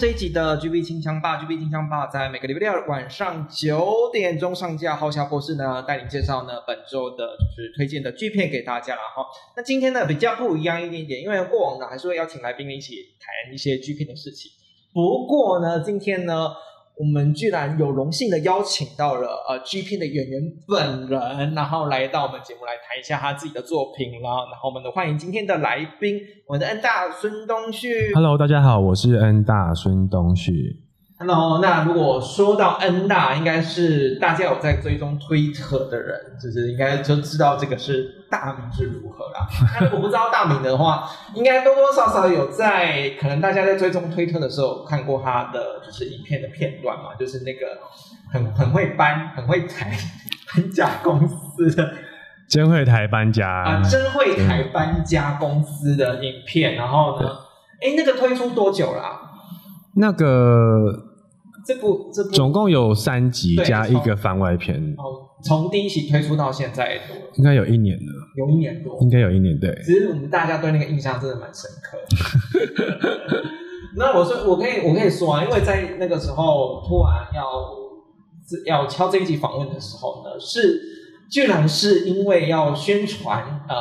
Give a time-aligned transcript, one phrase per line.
[0.00, 1.36] 这一集的 GB 清枪霸。
[1.36, 4.96] GB 清枪霸在每个礼拜六晚上九点钟上架。
[4.96, 9.26] 豪侠博士呢带领介绍呢本周的就是推荐的剧片给大家了哈。
[9.54, 14.50] 那今天呢比较不一样一点点，因为过往呢还是会邀请来宾一起谈一些剧片的事情。
[14.94, 16.48] 不过呢，今天呢。
[17.00, 24.28] 我们居然有荣幸的邀请到了呃 G P 的演员本人，然后来到我们节目来谈一下他自己的作品了。
[24.52, 28.12] 然后我们的欢迎今天的来宾，我们的恩大孙东旭。
[28.14, 30.89] Hello，大家好，我是恩大孙东旭。
[31.22, 39.46] Hello，那如果说到恩大，应该是大家有在追踪推特的人，就是应该就知道这个是大名是如何啦。
[39.78, 41.04] 那如果不知道大名的话，
[41.34, 47.66] 应该多多少少有在可能大家在追踪推特的时候看过他的就是影片的片段嘛，就是那个
[48.32, 49.92] 很很会搬、很会抬
[50.56, 51.92] 搬家公司的
[52.48, 57.28] 真会台搬家，啊，真会抬搬家公司的影片，然后呢，
[57.82, 59.20] 哎，那个推出多久啦、
[59.96, 61.09] 那个
[61.66, 69.74] 这部这部总共有三集加一个番外篇，哦，从第一集推出到现在多应该有一年了，有一年多，应该有一年对。
[69.84, 73.40] 其实我们大家对那个印象真的蛮深刻的。
[73.96, 77.42] 那我说，我可以，我可以说啊，因为在那个时候突然要
[78.66, 80.80] 要敲这一集访问的时候呢，是
[81.30, 83.76] 居然是因为要宣传呃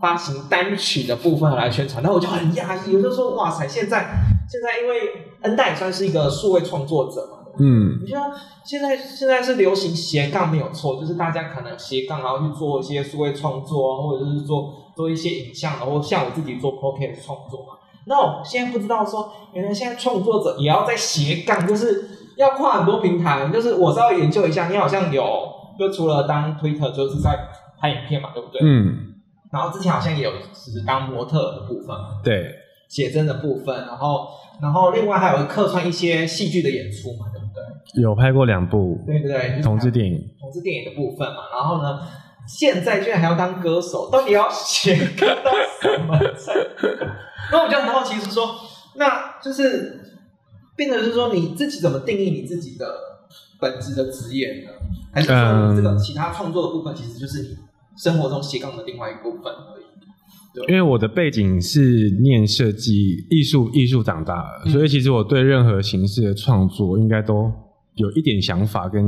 [0.00, 4.10] 发行单曲的部分来宣传，那我就很压抑，我就说哇塞，现在
[4.48, 4.96] 现在因为
[5.42, 8.30] 恩代也算是一个数位创作者嘛，嗯，你像
[8.64, 17.74] 现在现在是流行斜杠没有错，就是大家可能斜杠，然后去做一些数位创作啊，或者是做做一些影像，然后像我自己做 podcast 创作嘛。
[18.06, 23.48] 那我现在不知道说，原来现在创作者也要在斜杠，就是要跨很多平台。
[23.52, 25.24] 就是我稍微研究一下，你好像有
[25.78, 27.38] 就除了当 Twitter 就是在
[27.78, 28.60] 拍影片嘛，对不对？
[28.62, 29.14] 嗯，
[29.52, 31.94] 然后之前好像也有是当模特的部分。
[32.24, 32.50] 对，
[32.88, 34.28] 写真的部分，然后
[34.60, 38.02] 然后另外还有客串一些戏剧的演出嘛，对不对？
[38.02, 39.50] 有拍过两部对不对？
[39.50, 41.36] 就是同志电影，同志电影的部分嘛。
[41.52, 42.00] 然后呢，
[42.46, 47.06] 现在居然还要当歌手，到底要写歌到什么程度？
[47.52, 48.54] 那我就很好奇是说，
[48.96, 50.00] 那就是
[50.76, 52.86] 变成是说你自己怎么定义你自己的
[53.60, 54.70] 本职的职业呢？
[55.12, 57.56] 还是说你这个嗯其他创作的部分其实就是你
[57.96, 59.52] 生活中斜杠的另外一部分？
[60.68, 67.52] 因为我的背景是念设计、艺术、艺术长大的，嗯所以其实我对任何形式的创作应该都
[67.94, 69.04] 有一点想法跟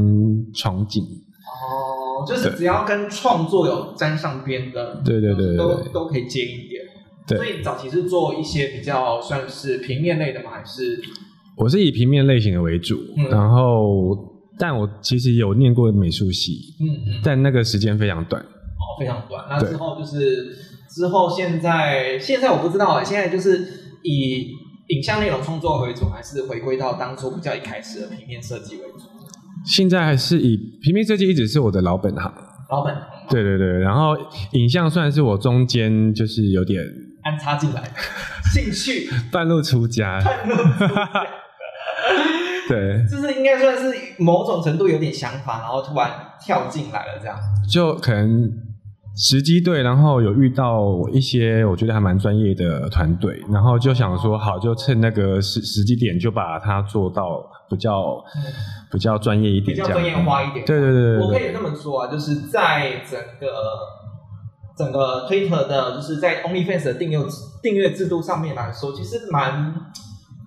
[0.54, 1.02] 憧憬。
[1.02, 6.82] 哦，就是只要跟创作有沾上边的，对对对对都都可以接一点。
[7.26, 10.50] 对所以早期是做一些比较算是平面类的吗？
[10.52, 11.00] 还是
[11.56, 14.16] 我是以平面类型的为主，嗯然后
[14.58, 18.42] 但我其实有念过美术系，嗯嗯，但那个时间非常短。
[18.42, 19.44] 哦，非常短。
[19.48, 20.56] 那之后就是
[20.94, 23.66] 之后现在现在我不知道啊，现在就是
[24.02, 24.50] 以
[24.88, 29.04] 影像内容创作为主，还是回归到当初比较一开始的平面设计为主？
[29.64, 32.32] 现在还是以平面设计一直是我的老本行，
[32.70, 32.96] 老本
[33.28, 34.16] 对对对，然后
[34.52, 36.82] 影像算是我中间就是有点
[37.22, 37.90] 安插进来的
[38.52, 41.26] 兴趣， 半路出家， 半路出家
[42.68, 47.36] 对，就是应该算是某种程度有点想法，然后突然跳进来了这样。
[47.70, 48.50] 就可能
[49.22, 58.24] 时机对，然后有遇到一些我觉得还蛮专业的团队，然后就想说好，就趁那个时时机点就把它做到比较
[58.90, 60.64] 比较专业一点，比较专业化一点。
[60.64, 63.46] 对对对对对我可以这么说啊，就是在整个
[64.74, 67.18] 整个 Twitter 的，就是在 OnlyFans 的订阅
[67.62, 69.74] 订阅制度上面来说，其实蛮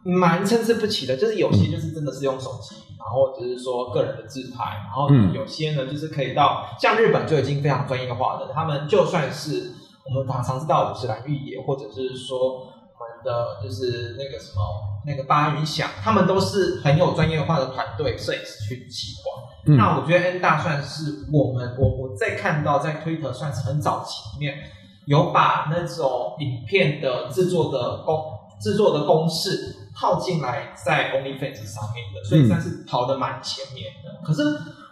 [0.03, 1.15] 蛮参差不齐的。
[1.15, 9.71] 就是有些就是真的是用手机，然后只是说个人的自拍，然后有些呢就是可以到像日本就已经非常专业化的，他们就算是
[10.05, 14.61] 我们常常知道五十岚玉野，或者是说我们的就是那个什么
[15.05, 19.43] 那个八云响，他们都是很有专业化的团队摄影师去企划。
[19.65, 24.57] 嗯那我觉得 N 大算是我们我我在看到在推特算是很早期里面
[25.05, 28.21] 有把那种影片的制作的公
[28.59, 34.21] 制作的公式套进来在 OnlyFans 上面的，所以算是跑得蛮前面的。
[34.21, 34.43] 可是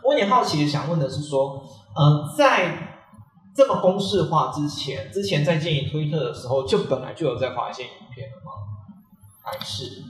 [0.02, 1.62] 我有点好奇，想问的是说，
[1.94, 3.04] 呃，在
[3.54, 8.52] 这么公式化之前，之前在经营推特的时候，就本来就有在发一些影片了吗？
[9.44, 10.02] 还是？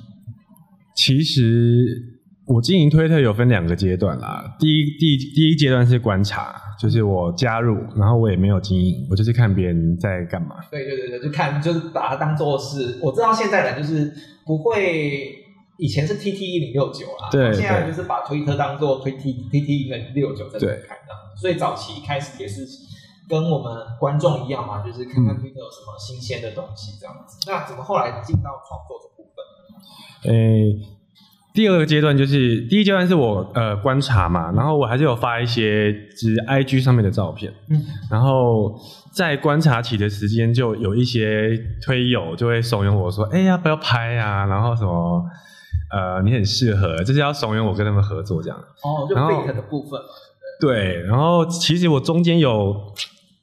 [0.95, 4.56] 其实我经营推特有分两个阶段啦。
[4.59, 10.55] 第一第第一阶段是观察，就是我加入，然后我也没有经营，我就是看别人在干嘛。
[10.71, 14.11] 对对对对，就看就是把它当做是，我知道现在人就是
[14.47, 15.31] 不会，
[15.77, 22.65] 以前是 T T 一零六九啦，对现在就是把推特当做推 T T T 一零六九在这里对看的，所以早期开始也是
[23.29, 27.37] 跟我们观众一样嘛，就是看看嗯推特有什么新鲜的东西这样子。
[27.45, 30.33] 那怎么后来进到创作这部分？
[30.33, 30.79] 诶，
[31.53, 38.80] 第二个阶段就是第一阶段是我呃观察嘛，然后我还是有发一些就是 IG 上面的照片，嗯，然后
[39.13, 45.25] 在观察期的时间，就有一些推友就会怂恿我说：“哎、呀不要拍啊？”然后什么
[45.92, 48.57] 呃，你很适合，就是要怂恿我跟他们合作这样。
[48.57, 50.07] 哦，就然后 fit 的部分嘛，
[50.62, 52.74] 对，然后其实我中间有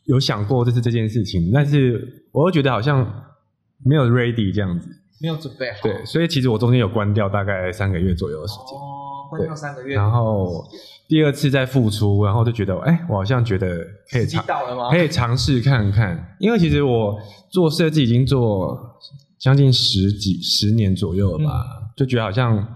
[0.04, 3.06] 有想过就是这件事情，但是我又觉得好像
[3.84, 4.88] 没有 ready 这样子。
[5.20, 5.78] 没有准备好。
[5.82, 8.78] 对，所以其实我中间有关掉大概三个月左右的时间。
[8.78, 10.64] 哦，关掉三个月，然后
[11.06, 13.68] 第二次再复出，然后就觉得，哎，我好像觉得
[14.10, 14.44] 可以尝？
[14.90, 16.36] 可以尝试看看。
[16.38, 17.18] 因为其实我
[17.50, 18.78] 做设计已经做
[19.38, 21.64] 将近十几十年左右了吧，
[21.96, 22.74] 就觉得好像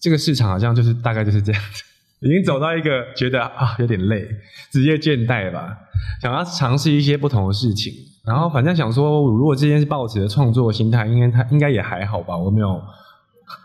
[0.00, 1.82] 这个市场好像就是大概就是这样子，
[2.26, 4.26] 已经走到一个觉得啊有点累，
[4.70, 5.76] 职业倦怠吧，
[6.22, 7.92] 想要尝试一些不同的事情。
[8.28, 12.80] 然后反正想说，如果这件事报纸的创作心态，应该他应该也还好吧，我没有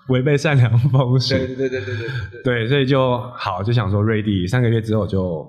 [0.07, 1.36] 违背善良风俗。
[1.36, 5.45] 对对对对对对,对,所以就好，就想说，ready 三个月之后就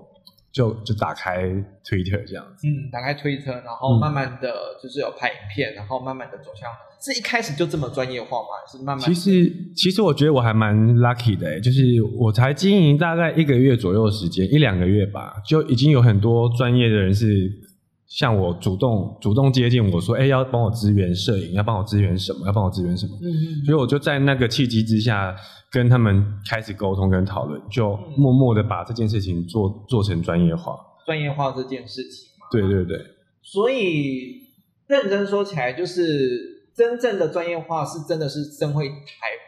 [0.52, 1.44] 就就打开
[1.84, 2.66] Twitter 这样子。
[2.66, 4.52] 嗯，打开 Twitter，然后慢慢的
[4.82, 6.68] 就是有拍影片，然后慢慢的走向。
[7.00, 8.48] 是一开始就这么专业化吗？
[8.66, 8.98] 是慢慢？
[8.98, 11.82] 其实其实我觉得我还蛮 lucky 的、就是
[12.16, 17.26] 我才经营大概一个月左右时间，一两个月吧，就已经有很多专业的人士
[18.16, 23.18] 向我主动主动接近我说，哎、要帮我支援摄影，要帮我支援什么，要帮我支援什么。
[23.20, 25.34] 嗯嗯所以我就在那个契机之下，
[25.68, 30.78] 跟他们开始沟通跟讨论，就默默的把这件事情做做成专业化。
[31.04, 32.46] 专业化这件事情嘛。
[32.52, 32.96] 对对对。
[33.42, 34.46] 所以
[34.86, 38.94] 认真说起来，就是真正的专业化是真的是真会台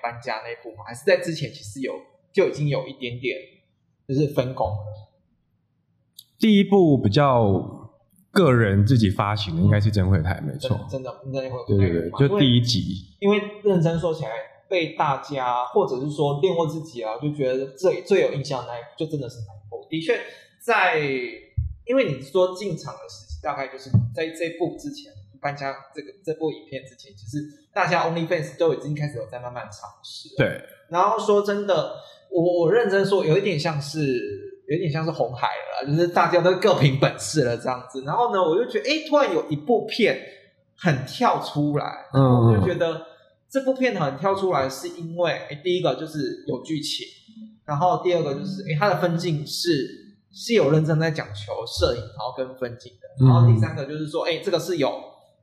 [0.03, 0.83] 搬家那一步吗？
[0.89, 1.93] 还是在之前其实有
[2.33, 3.39] 就已经有一点点
[4.09, 5.13] 就是分工了？
[6.39, 7.76] 第一步比较
[8.37, 11.11] 个人自己发行的应该是真会台，没错真的。
[11.33, 13.17] 真会对对对，就第一集。
[13.19, 14.31] 因为认真说起来，
[14.69, 19.89] 被大家或者是说练过自己啊，就觉得最最有印象的那一部，就真的是那一部。
[19.89, 20.21] 的确，
[20.61, 21.01] 在
[21.87, 25.11] 因为你说进场的时期，大概就是在这部之前，
[25.41, 27.39] 搬家这个这部影片之前，其实
[27.73, 30.35] 大家 OnlyFans 都已经开始有在慢慢尝试了。
[30.37, 31.95] 对，然后说真的，
[32.31, 34.55] 我我认真说，有一点像是。
[34.69, 38.03] 有点像是红海了，就是大家都各凭本事了这样子。
[38.03, 40.19] 然后呢，我就觉得，哎，突然有一部片
[40.77, 43.01] 很跳出来，嗯我就觉得
[43.49, 47.07] 这部片很跳出来，是因为诶第一个就是有剧情，
[47.65, 49.71] 然后第二个就是诶它的分镜是
[50.33, 54.93] 是有认真在讲求摄影，然后跟分镜的，然后第三个就是说，哎，这个是有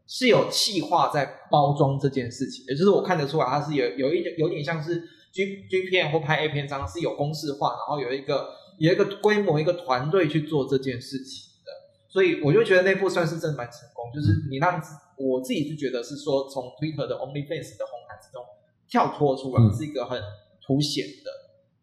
[0.05, 11.71] 是有气化在包装这件事情，也就是我看得出来，它是有有一点有点像是 G G 片或拍 A 片这样是有公式化，然后有一个有一个规模一个团队去做这件事情的，
[12.07, 14.81] 所以我就觉得那部算是真的蛮成功，就是你让
[15.17, 18.43] 我自己就觉得是说从 Twitter 的 OnlyFans 的红海之中
[18.87, 20.21] 跳脱出来，是一个很
[20.61, 21.31] 凸显的。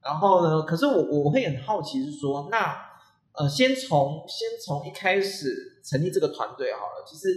[0.03, 2.75] 然后呢，可是我我会很好奇是说，那
[3.33, 7.29] 呃，先从先从一开始成立这个团队好了，其实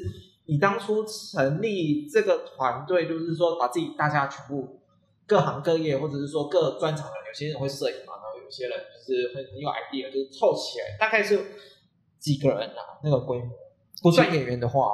[0.45, 4.79] 你当初成立这个团队，就是说把自己大家全部
[5.27, 8.13] 各行各业，或者是说各专长的，有些人会摄影嘛，
[8.53, 11.39] 些人就是很很有 idea，就是凑起来，大概是
[12.19, 13.01] 几个人啊？
[13.03, 13.45] 那个规模
[14.01, 14.91] 不算演员的话，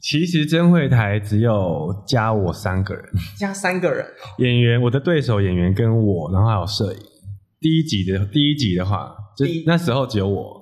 [0.00, 3.04] 其实真会台只有加我三个人，
[3.38, 4.06] 加三个人，
[4.38, 6.98] 演员，我的对手演员跟我，然后还有摄影。
[7.60, 10.60] 第一集的第一集的话，就那时候只有我，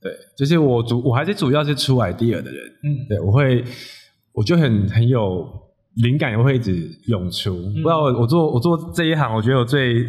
[0.00, 3.64] 对，就是我主我还是主要是出 idea 的人，嗯，对我会
[4.32, 5.46] 我就很很有
[5.96, 7.56] 灵感，也会一直涌出。
[7.56, 10.06] 不知道我我做我做这一行，我觉得我最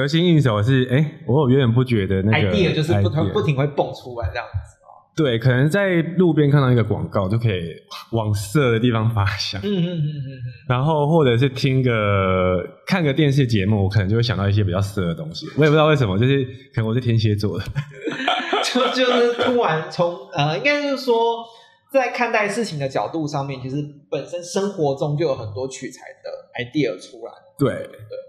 [0.00, 4.88] 得心应手是，哎，我有源源不觉得那个 idea 就是不 idea 不停会蹦出来这样子哦。
[5.16, 7.74] 对，可能在路边看到一个广告，就可以
[8.12, 9.60] 往色的地方发想。
[9.62, 15.46] 嗯嗯嗯嗯嗯，然后或者是听个看个电视节目，我可能就会想到一些比较色的东西。
[15.56, 17.64] 我也不知道为什么，就是可能我是天蝎座的，
[18.62, 21.42] 就就是突然从呃，应该就是说，
[21.90, 23.76] 在看待事情的角度上面，其实
[24.10, 27.32] 本身生活中就有很多取材的 idea 出来。
[27.58, 27.72] 对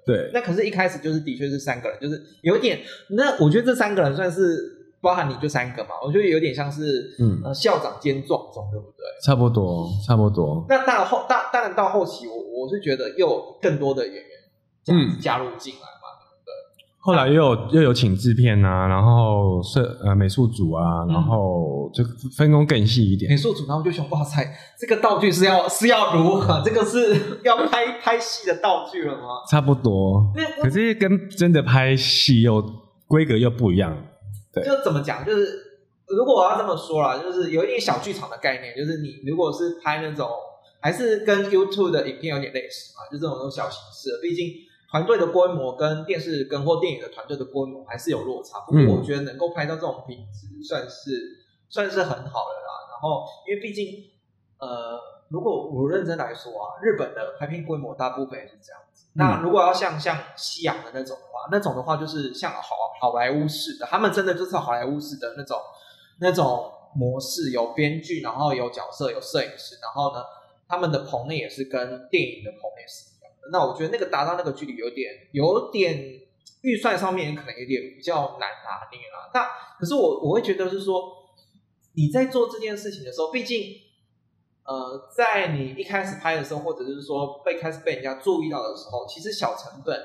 [0.05, 2.79] 对对那可是，一开始就是的确是三个人，就是有点。
[3.09, 4.57] 那我觉得这三个人算是
[5.01, 9.03] 包含你就三个嘛，我觉得有点像是嗯呃校长兼壮总，对不对？
[9.25, 10.65] 差不多，差不多。
[10.69, 14.23] 那当然后当当然到后期，我我是觉得又有更多的演员
[14.85, 15.96] 加嗯加入进来嘛，
[17.07, 22.03] 后来又有又有请制片啊，然后摄呃美术组啊，嗯然后就
[22.35, 23.37] 分工更细一点美。
[23.37, 24.45] 术组，然后就想哇塞，
[24.77, 26.61] 这个道具是要是要如何？
[26.65, 29.39] 这个是 要拍拍戏的道具了吗？
[29.49, 32.61] 差不多可是跟真的拍戏又
[33.07, 33.95] 规格又不一样。
[34.53, 35.47] 对就怎么讲，就是
[36.09, 40.27] 如果我要这么说啦，就是有一点小剧场的概念，就是你如果是拍那种，
[40.81, 44.47] 还是跟 YouTube 的影片有点类似嘛，就这种小形式的，毕竟
[44.89, 48.59] 团队的规模跟电视跟或电影的团队的规模还是有落差。
[48.61, 52.87] 不过嗯我觉得能够拍到这种品质，算是算是很好的啦。
[52.91, 54.09] 然后，因为毕竟
[54.59, 59.05] 呃，如果我认真来说啊，日本的拍片规模大部分也是这样子。
[59.13, 65.59] 那如果要像像西洋的那种的话，那种的话就是像好好莱坞式的，他们真的就是好莱坞式的那种
[66.19, 70.23] 那种模式，有编剧，然后有角色，有摄影师，然后呢，
[70.67, 73.16] 他们的棚内也是跟电影的棚内是。
[73.51, 76.21] 那我觉得那个达到那个距离有点有点
[76.61, 79.29] 预算上面可能有点比较难拿捏啦。
[79.33, 79.47] 那
[79.79, 81.01] 可是我我会觉得是说
[81.93, 83.83] 你在做这件事情的时候，毕竟。
[84.69, 89.97] 呃，在你一开始拍的时候，或者是说被开始被人家注意到的时候，其实小成本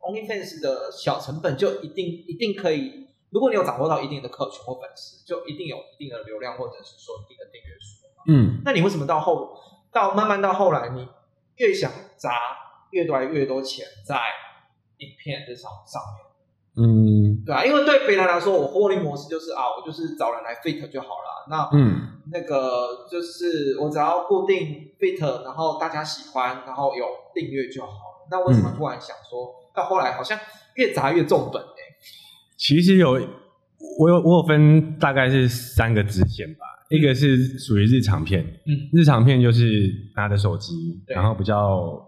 [0.00, 8.06] ，OnlyFans 的小成本就一定一定可以，如果你有掌握到一定的客群或粉丝，就一定有一定的流量，或者是说一定的订阅数。
[8.26, 9.54] 嗯，那你为什么到后
[9.92, 11.06] 到慢慢到后来，你
[11.56, 12.30] 越想砸
[13.04, 14.16] 越来越多钱在
[14.98, 16.86] 影片这上上面？
[16.86, 17.44] 嗯。
[17.44, 21.46] 对啊，因为对别人来说，我获利模式就是啊，我就是找人来 fit 就好了。
[21.48, 28.26] 那嗯，那个就是我只要固定 fit，然后大家喜欢，然后有订阅就好了。
[28.30, 30.36] 那为什么突然想说，到后来好像
[30.74, 31.68] 越砸越重本呢、
[32.56, 33.12] 其实有
[33.98, 42.04] 我有我有分大概是三个支线吧，一个是属于日常片，嗯，日常片就是拿着手机，然后比较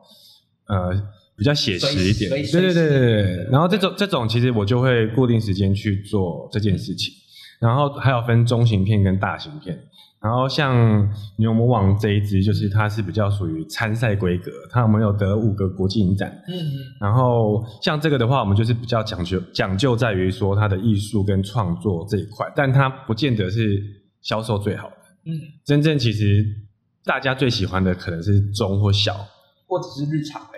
[0.68, 0.90] 呃
[1.37, 3.48] 比较写实一点，对对对对对。
[3.50, 7.14] 然后这种这种其实我就会固定时间去做这件事情，
[7.60, 9.78] 然后还有分中型片跟大型片。
[10.20, 23.80] 然后像牛魔王这一支，就是它是比较属于参赛规格，它我们有得五个国际影展，嗯嗯然后像这个的话，我们就是比较讲究讲究在于说它的艺术跟创作这一块，但它不见得是
[24.20, 24.96] 销售最好的。
[25.26, 26.44] 嗯，真正其实
[27.04, 29.14] 大家最喜欢的可能是中或小。
[29.68, 30.58] 或者是日常类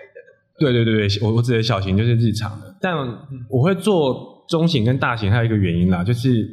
[0.61, 2.95] 对对对对，我我指的小型就是日常的，但
[3.49, 6.47] 我会做中型跟大型，还有一个原因啦，就是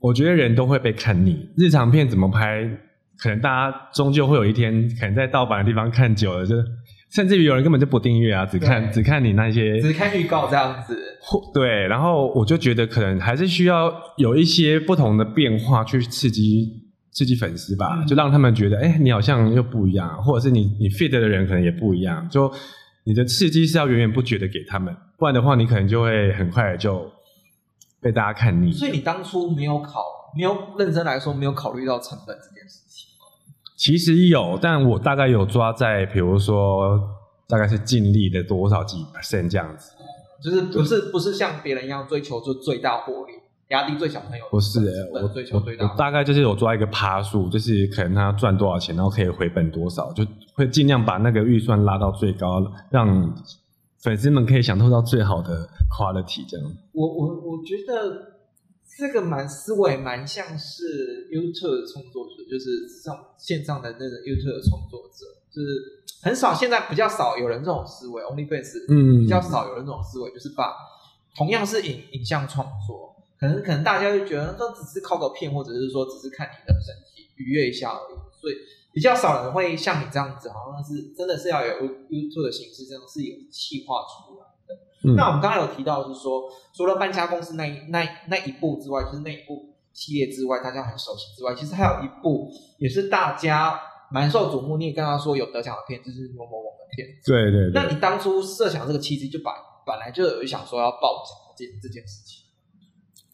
[0.00, 1.48] 我觉得人都会被看腻。
[1.56, 2.68] 日常片怎么拍，
[3.16, 6.56] 可能大家终究会有一天，可能在盗版的地方看久了，就
[7.14, 10.98] 甚至于有人根本就不订阅啊，只看只看你那些只看预告这样子。
[11.22, 16.68] 或对，然后我就觉得可能还是需要有一些不同的变化去刺激
[17.12, 22.50] 刺激粉丝吧，嗯就让他们觉得，哎，你好像又不一样，或者是你你 fit 的人可能也不一样，就
[23.08, 27.10] 你的刺激是要源源不绝的给他们，不然的话，你可能就会很快就
[28.02, 28.70] 被大家看腻。
[28.70, 30.04] 所以你当初没有考，
[30.36, 33.08] 没有认真来说，没有考虑到成本这件事情。
[33.78, 37.00] 其实有，但我大概有抓在，比如说
[37.46, 39.92] 大概是尽力的多少几 percent 这样子。
[40.42, 43.32] 就是不是不是像别人一样追求就最大获利，
[43.68, 44.44] 压低最小朋友。
[44.50, 50.22] 不是、欸，我追求最大我大概就是有抓一个趴数，就是可能他赚多少钱，然后可以回本多少，就
[50.58, 52.60] 会尽量把那个预算拉到最高，
[52.90, 53.32] 让
[54.02, 56.66] 粉丝们可以享受到最好的 quality 这样。
[56.92, 58.40] 我我我觉得
[58.98, 65.68] 这个蛮思维蛮像是 YouTube 的创作者，就是上线上的那个 YouTube 的创作者，就是
[66.22, 69.20] 很少现在比较少有人这种思维，OnlyFans 嗯。
[69.22, 70.74] 比较少有人这种思维，就是把
[71.36, 78.54] 同样是影影像创作，可能可能大家就觉得那只是靠个片，或者是说只是看你的身体愉悦一下而已，所以
[78.98, 81.72] 比较少人会像你这样子，好像是真的是要有
[82.10, 84.74] YouTube 的形式，这样是有企划出来的。
[85.04, 93.78] 嗯那我们刚刚有提到，是说除了搬家公司那一那那一部之外，就是那一部系列之外，大家很熟悉之外，其实还有一部也是大家
[94.10, 94.76] 蛮受瞩目。
[94.76, 97.06] 你也跟他说有得奖的片，就是《某某某》的片。
[97.24, 99.52] 对对对，那你当初设想这个契机，就把
[99.86, 102.37] 本来就有想说要报奖这这件事情。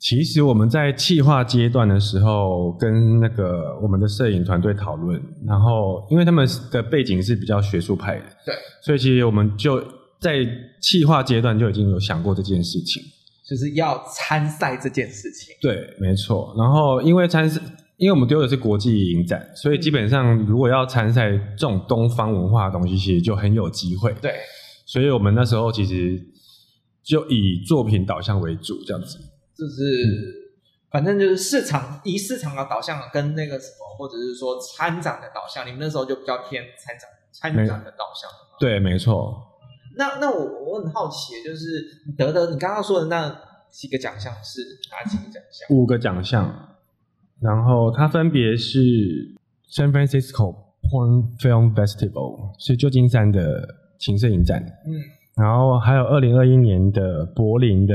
[0.04, 9.82] 其实我们在企划阶段的时候，跟那个我们的摄影团队讨论，然后因为他们的背景是比较学术派的，对，所以其实我们就
[10.20, 10.46] 在
[10.82, 13.02] 企划阶段就已经有想过这件事情。
[13.48, 15.54] 就是要参赛这件事情。
[15.62, 16.54] 对，没错。
[16.58, 17.58] 然后因为参赛，
[17.96, 24.14] 因为我们丢的是国际影展，所以基本上如果要参赛这种东方文化的东西，其实就很有机会。
[24.20, 24.32] 对，
[24.84, 26.22] 所以我们那时候其实
[27.02, 29.18] 就以作品导向为主，这样子。
[29.56, 30.52] 就是
[30.90, 38.28] 反正就是市场以市场的导向跟那个什么，或者是说参展的导向，你们那时候就比较偏参展参展的导向。
[38.58, 39.42] 对，没错。
[39.96, 41.84] 那那我我很好奇，就是
[42.16, 43.28] 得得你刚刚说的那
[43.70, 45.76] 几个奖项是哪几个奖项？
[45.76, 46.76] 五个奖项，
[47.40, 48.78] 然后它分别是
[49.72, 50.54] San Francisco
[50.90, 53.68] Porn Film Festival，是旧金山的
[53.98, 54.60] 情色影展。
[54.86, 54.94] 嗯，
[55.36, 57.94] 然后还有二零二一年的柏林的。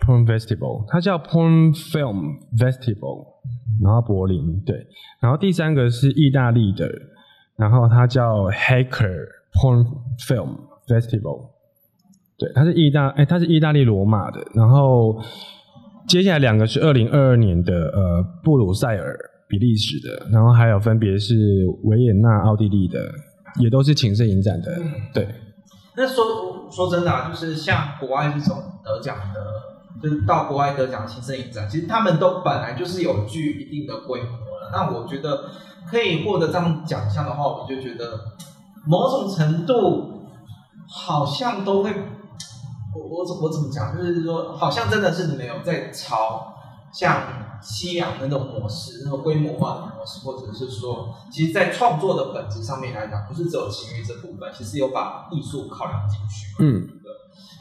[0.00, 3.26] Porn Festival，它叫 Porn Film Festival，
[3.82, 4.86] 然后柏林对，
[5.20, 6.90] 然后第三个是意大利的，
[7.56, 9.86] 然后它叫 Hacker Porn
[10.18, 11.50] Film Festival，
[12.38, 15.22] 对，它是意大哎，它是意大利罗马的，然后
[16.08, 19.16] 接下来两个是二零二二年的呃布鲁塞尔
[19.46, 21.34] 比利时的，然后还有分别是
[21.84, 22.98] 维也纳奥地利的，
[23.60, 24.76] 也都是情色影展的，
[25.12, 25.28] 对。
[25.96, 29.69] 那说说真的，啊就是像国外这种得奖的。
[30.02, 34.70] 就是到国外得奖新生影展，其实他们都本来就是有具一定的规模了。
[34.72, 35.44] 那我觉得
[35.90, 38.18] 可以获得这样奖项的话，我就觉得
[38.86, 40.22] 某种程度
[40.88, 41.90] 好像都会，
[42.94, 43.96] 我我怎我怎么讲？
[43.96, 46.54] 就是说，好像真的是没有在朝
[46.92, 47.22] 像
[47.60, 56.54] 西洋那种模式，那种规模化的模式，或者是说，其实，在创作的本质上面来讲，不是只有情欲这部分，其实有把艺术考量进去。
[56.60, 56.88] 嗯。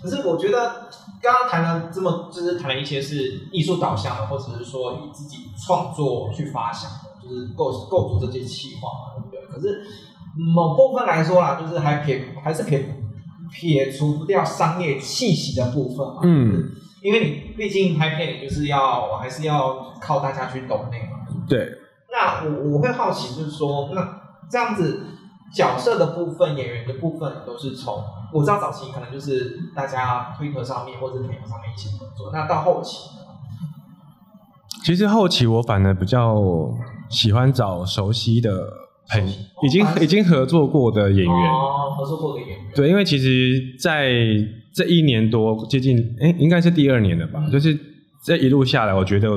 [0.02, 0.88] 可是我觉得
[1.22, 9.54] 刚刚谈了这么，就是谈了一些是艺术导向的，或者是说以自己创作去发想的，就是构构筑这些企划嘛，对不对？
[9.54, 9.82] 可是
[10.54, 12.96] 某部分来说啦，就是还撇还是撇
[13.52, 16.22] 撇除不掉商业气息的部分嘛。
[16.24, 16.72] 嗯，
[17.04, 21.48] 因为你毕竟拍片，你就是要还是要靠大家去懂那个。
[21.48, 21.78] 对。
[22.12, 25.06] 那我我会好奇，就是说，那这样子。
[25.52, 33.26] 角色的部分、演员的部分都是从我知道早期可能就是大家推特上面或者朋友上面一起合作，那到后期呢？
[34.84, 36.42] 其实后期我反而比较
[37.10, 38.52] 喜欢找熟悉的
[39.12, 39.28] 朋
[39.64, 44.12] 已经已经合作过的演员哦，合作过的演员对，因为其实在
[44.74, 47.48] 这一年多接近哎，应该是第二年了吧？
[47.52, 47.78] 就是
[48.24, 49.30] 这一路下来，我觉得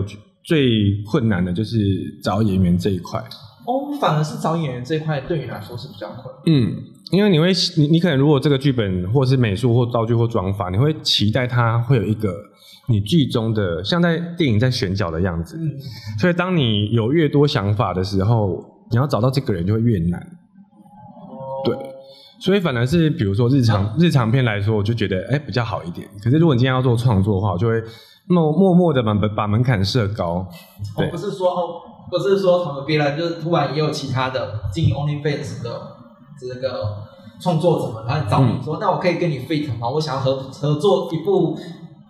[0.44, 1.78] 最困难的就是
[2.22, 3.18] 找演员这一块。
[3.64, 6.42] 哦，反而是找演员这一块对你来说是比较困难。
[6.46, 6.76] 嗯，
[7.12, 12.34] 因为你会，你你可能如果这个剧本或是美术或道具或装法，你会期待它会有一个
[12.88, 15.58] 你剧中的像在电影在选角的样子。
[15.60, 15.70] 嗯，
[16.18, 20.18] 所以当你有越多想法的时候，你要找到这个人就会越难。
[20.20, 21.76] 哦，对，
[22.40, 26.08] 所以反而是比如说日常日常片来说，我就觉得哎比较好一点。
[26.24, 27.74] 可是如果你今天要做创作的话，我就会
[28.26, 30.48] 默默默的把把门槛设高。
[30.96, 31.82] 对，不是说哦。
[32.10, 35.70] 不是说什么别人就是突然也有其他的经营 OnlyFans 的
[36.48, 36.96] 这个
[37.40, 39.88] 创作者们来找你说，那我可以跟你 fit 吗？
[39.88, 41.58] 我想要合合作一部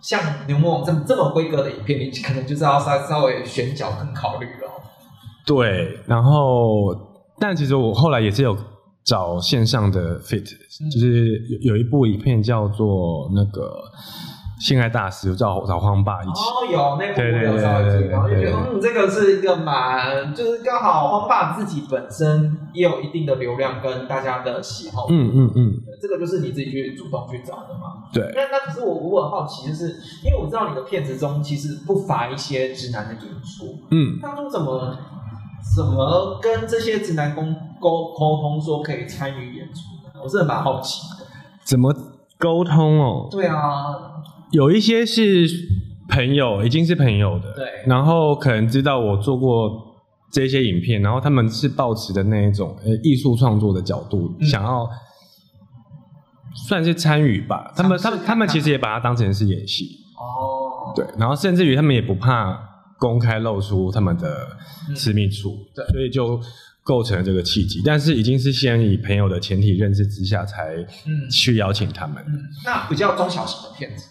[0.01, 4.69] 像《牛魔王》这么这么规格的影片，你可能就是要稍稍微选角跟考虑了。
[5.45, 6.95] 对，然后
[7.39, 8.55] 但其实我后来也是有
[9.03, 10.45] 找线上的 fit，
[10.91, 13.83] 就是有有一部影片叫做那个。
[14.59, 28.07] 性爱大师找找荒爸一起哦，有那部有稍微知道，就觉得嗯，这个是一个蛮，就是刚好荒爸自己本身也有一定的流量跟大家的喜好，嗯嗯嗯，这个就是你自己去主动去找的嘛。
[28.13, 29.87] 对，那那可是我我很好奇，就是
[30.23, 34.95] 因为我知道你的片子中其实不乏一些直男的演出，嗯，当初怎么
[35.75, 37.41] 怎么跟这些直男沟
[37.81, 40.21] 沟沟通说可以参与演出的？
[40.23, 41.25] 我真的蛮好奇的，
[41.63, 41.91] 怎么
[42.37, 43.27] 沟通哦？
[43.29, 44.11] 对啊。
[44.53, 45.47] 有一些是
[46.09, 49.71] 朋友，已经是朋友的，对，然后可能知道我做过
[50.31, 54.87] 这些影片，然后他们是抱持的那一种呃艺术创作的角度，想要
[56.67, 57.73] 算是参与吧。
[57.75, 59.85] 他们他们他们其实也把它当成是演戏。
[60.17, 62.55] 哦，对，然后甚至于他们也不怕
[62.99, 64.47] 公开露出他们的
[64.95, 66.39] 私密处，对，所以就
[66.83, 67.81] 构成了这个契机。
[67.83, 70.75] 但是已经是先以朋友的前提认识之下，才
[71.31, 72.23] 去邀请他们。
[72.63, 74.09] 那比较中小型的片子。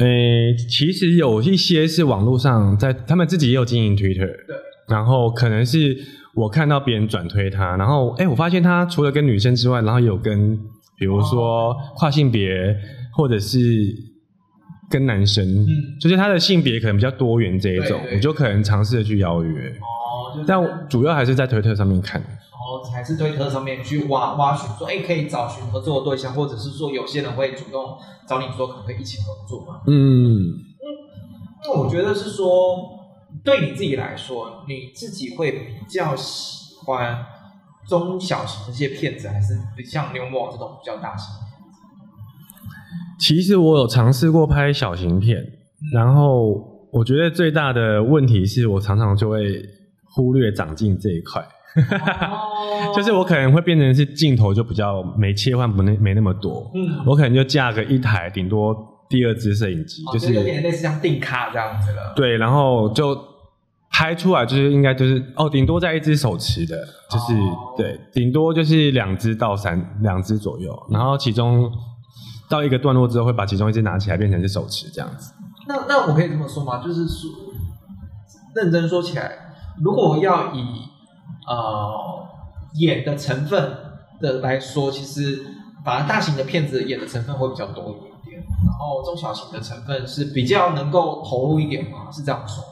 [0.00, 4.56] 诶，其实有一些是网络上，在他们自己也有经营 Twitter，对，
[4.88, 5.96] 然后可能是
[6.34, 10.58] 我看到别人转推他，然后哎，我发现他除了跟女生之外，然后有跟
[10.98, 12.74] 比如说跨性别
[13.12, 13.58] 或者是
[14.90, 15.68] 跟男生，嗯，
[16.00, 22.22] 就是他的性别可能比较多元这一种，我就可能尝试的去邀约，哦，但主要还是在推特上面看。
[22.84, 29.80] 还是推特上面去挖挖寻，说哎，可以找寻合作的对象，或者是说有些人会主动找你说可不可以一起合作嘛？
[29.86, 30.54] 嗯，
[31.64, 32.76] 那我觉得是说，
[33.44, 37.24] 对你自己来说，你自己会比较喜欢
[37.88, 39.54] 中小型这些片子，还是
[39.84, 41.78] 像牛魔王这种比较大型的片子？
[43.18, 45.44] 其实我有尝试过拍小型片，
[45.92, 49.62] 然后我觉得最大的问题是我常常就会
[50.14, 51.46] 忽略长进这一块，哦
[52.94, 58.74] 就是我可能会变成是镜头就比较没切换不那没那么多，嗯，我可能就架个一台，顶多
[59.08, 62.12] 第二支摄影机，哦就是有点类似像定卡这样子了。
[62.16, 63.16] 对，然后就
[63.90, 66.76] 拍出来就是应该就是哦，顶多在一只手持的，
[67.10, 71.70] 就是、哦对，顶多就是两只到三两只左右，然后其中
[72.48, 75.32] 到一个段落之后会把其中一只拿起来变成是手持这样子。
[75.68, 76.82] 那那我可以这么说吗？
[76.82, 77.30] 就是说，
[78.56, 79.30] 认真说起来，
[79.82, 80.64] 如果要以
[81.46, 82.26] 呃
[82.74, 83.72] 演的成分
[84.20, 85.44] 的来说，其实
[85.84, 92.68] 反而大型的片子演的成分会比较多一点点，然后中小型的成分是比较能够投入一点嘛，是这样说吗？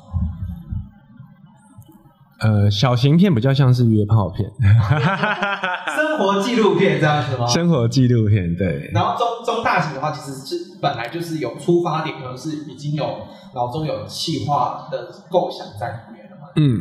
[2.40, 4.48] 呃，小型片比较像是约炮片，
[5.96, 7.44] 生活纪录片这样子吗？
[7.48, 13.22] 生活纪录片，对，然后中中大型的话，其实是本来就是有出发点，可能是已经有
[13.57, 16.46] 脑中有企划的构想在里面了嘛。
[16.54, 16.81] 嗯，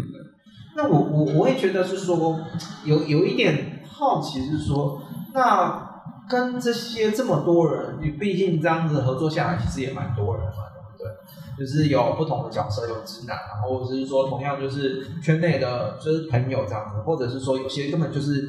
[0.77, 2.39] 那我我我会觉得是说，
[2.85, 5.01] 有有一点好奇是说，
[5.33, 11.09] 那跟这些这么多人，你毕竟这样子合作下来，其实也蛮多人嘛，对不对？
[11.57, 18.47] 就是有不同的角色，有直男啊，或者是说同样就是圈内的，就是朋友这样子，或者是说有些根本就是。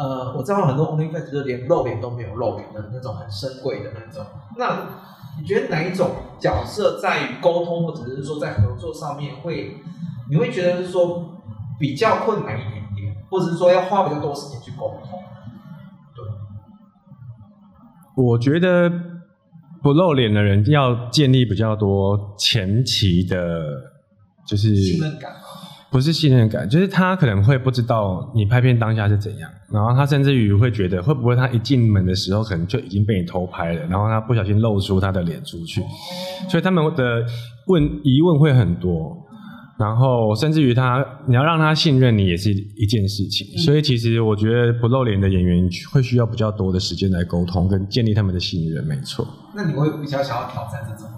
[0.00, 4.24] 呃，我知道很多 OnlyFans 就是连露脸都没有露脸的那种很深贵的那种。
[4.56, 4.86] 那
[5.40, 9.78] 你觉得哪一种角色在沟通或者是说在合作上面会，
[10.30, 11.37] 你会觉得是说
[11.78, 15.20] 比较困难一点点，或者是说要花比较多时间去沟通？
[16.14, 16.24] 对
[18.16, 18.90] 我觉得
[19.82, 23.64] 不露脸的人要建立比较多前期的，
[24.46, 25.32] 就是信任感？
[25.90, 35.80] 不是信任感，就是他可能会不知道你拍片当下是怎样，然后他甚至于会觉得会不会他一进门的时候可能就已经被你偷拍了，然后他不小心露出他的脸出去，
[36.50, 37.24] 所以他们的
[37.68, 39.16] 问疑问会很多，
[39.78, 49.24] 然后甚至于他你要让他信任你也是一件事情，所以其实我觉得不露脸的演员会需要比较多的时间来沟通跟建立他们的信任，没错。
[49.54, 51.08] 那你会比较想要挑战这种，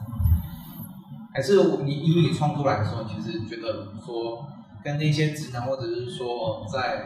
[1.33, 4.44] 还是你以你创作来说，其实觉得说
[4.85, 7.01] 跟那些直男或者是说在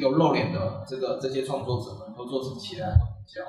[0.00, 3.40] 有露脸的这个这些创作者们合作起来会比较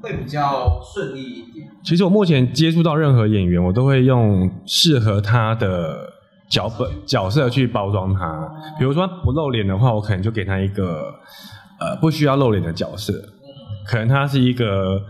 [0.00, 1.68] 会比较顺利一点？
[1.82, 6.17] 其实我目前接触到任何演员，我都会用适合他的
[6.48, 8.48] 脚本角色去包装他。
[8.78, 11.14] 比如说不露脸的话，我可能就给他一个
[11.80, 13.12] 呃不需要露脸的角色，
[13.86, 15.00] 可能他是一个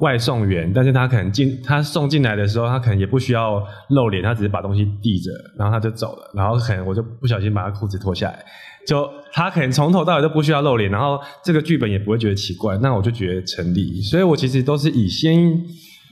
[0.00, 8.44] 外送员，但是他可能进他送进来的时候，他可能也不需要露脸，他只是把东西递着，然后他就走了，然后可能我就不小心把他裤子脱下来，
[8.86, 14.02] 就他可能从头到尾都不需要露脸，然后这个剧本也不会觉得奇怪，那我就觉得成立。
[14.02, 15.56] 所以我其实都是以先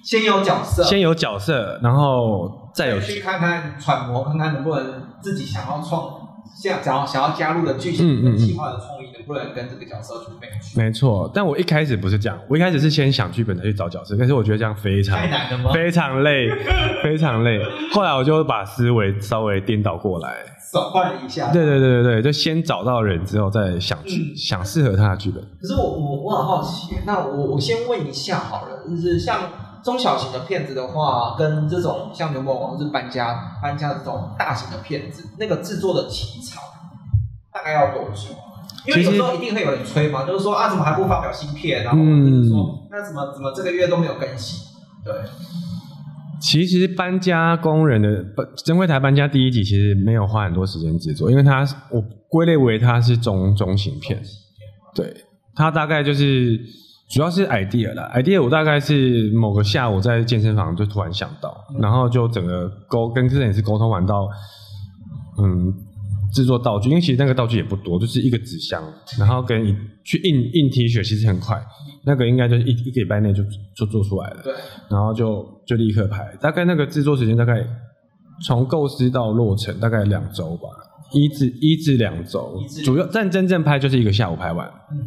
[0.05, 6.11] 先有角色，先有角色，然后再有去看看揣摩，看看能不能自己想要创，
[6.61, 10.77] 想想要想要加入的剧情跟计划的创意，能不能跟这个角色去 match？
[10.77, 11.31] 没错。
[11.33, 15.71] 但我一开始不是这样，我一开始是先想剧本再去找角色，但是我觉得这样非常太难了吗？
[15.73, 16.49] 非常累，
[17.03, 17.61] 非常累。
[17.93, 20.35] 后来我就把思维稍微颠倒过来，
[20.73, 21.53] 转换一下。
[21.53, 25.43] 对对对对对，就先找到人之后再想剧，嗯想适合他的剧本。
[25.61, 29.39] 可是我我我很好奇，那我我先问一下好了，就是像
[29.85, 36.61] 中小型的片子的话，跟这种像牛魔王是搬家搬家这种大型的片子，那个制作的起草
[37.53, 38.35] 大概要多久？
[38.85, 41.85] 因为有时候一定会有人催嘛，就是说啊，怎么还不发表新片？
[41.85, 44.59] 然后说，那怎么怎么这个月都没有更新？
[45.05, 45.15] 对，
[46.41, 54.21] 其实搬家工人的不真会台搬家第一集其实没有花很多时间制作，因为它我归类为它是中中型片，
[54.95, 55.15] 对，
[55.55, 56.59] 它大概就是
[57.13, 64.27] 主要是 idea 啦，idea 我大概是某个下午在健身房就突然想到，然后就整个沟跟摄影师沟通完到，
[65.37, 65.75] 嗯，
[66.33, 68.83] 制作道具，因为其实那个道具也不多，就是一个纸箱，
[69.19, 71.63] 然后跟一去印印 T 恤，其实很快，
[72.07, 73.43] 那个应该就是一一个礼拜内就
[73.77, 74.41] 就做出来了。
[74.43, 74.55] 对，
[74.89, 77.63] 然后就就立刻拍，大概那个制作时间大概
[78.47, 80.63] 从构思到落成大概两周吧，
[81.13, 84.67] 一至一至两周，主要但真正拍就是一个下午拍完。
[84.93, 84.99] 嗯。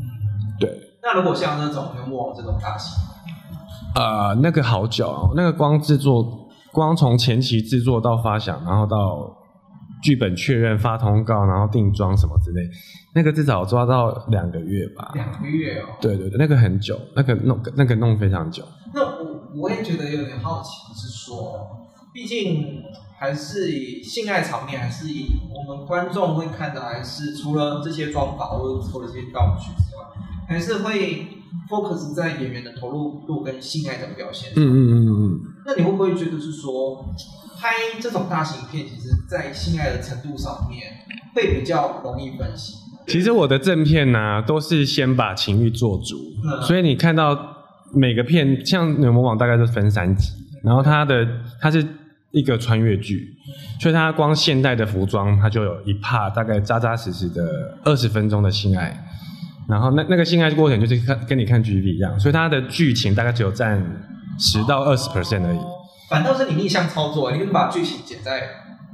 [0.58, 0.70] 对，
[1.06, 2.98] 那如果像那种牛魔王这种大型，
[3.94, 9.32] 呃，那个好久哦，那个光制作，光从前期制作到发想，然后到
[10.02, 12.62] 剧本确认、发通告，然后定妆什么之类，
[13.14, 15.12] 那个至少抓到两个月吧。
[15.14, 15.86] 两个月哦。
[16.02, 18.64] 对对对，那个很久，那个弄那个弄非常久。
[18.92, 21.54] 那我我也觉得有点好奇，是说，
[22.12, 22.82] 毕竟
[23.20, 29.70] 还是以性爱场面，还是以我们观众会看的，还是除了这些妆法或者除了这些道具
[30.48, 31.28] 还是会
[31.70, 34.64] focus 在演员的投入度跟性爱的表现上。
[34.64, 35.40] 嗯嗯嗯嗯嗯。
[35.66, 37.14] 那你会不会觉得是说，
[37.60, 40.84] 拍这种大型片，其实在性爱的程度上面
[41.34, 42.76] 会比较容易分析。
[43.08, 47.38] 其实我的正片呢、都是先把情欲做足，嗯所以你看到
[47.94, 50.32] 每个片，像《牛魔王》大概是分三集，
[50.64, 51.24] 然后它的
[51.62, 51.86] 它是
[52.32, 53.38] 一个穿越剧，
[53.80, 59.05] 所以它光现代的服装，它就有一帕大概扎扎实实的二十分钟的性爱，
[59.68, 63.84] 然后那那个性爱过程就是看跟你看 GV 一样，所以它的剧情大概只有占
[64.38, 65.60] 十到二十 percent 而已。
[66.10, 68.42] 反倒是你逆向操作，你可以把剧情剪在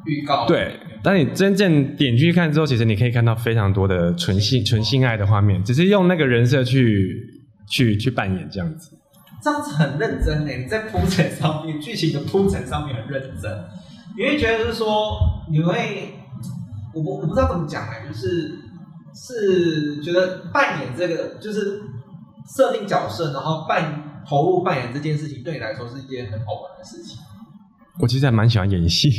[0.05, 0.45] 预告。
[0.45, 7.17] 对，当你真正点进去看之后，其实你可以看到非常多的纯性纯性爱的画面，只是用那个人设去
[7.67, 8.97] 去去扮演这样子。
[9.43, 13.51] 这样子很认真呢，你在铺陈上面，剧情的铺陈上面很认真，
[14.15, 15.17] 你会觉得就是说，
[15.51, 16.13] 你会，
[16.93, 18.51] 我不我不知道怎么讲哎，就是
[19.13, 21.82] 是觉得扮演这个就是
[22.56, 27.17] 设定角色，然后扮投入扮演这件事情，对你来说是一件很好玩的事情。
[28.00, 29.10] 我其实还蛮喜欢演戏，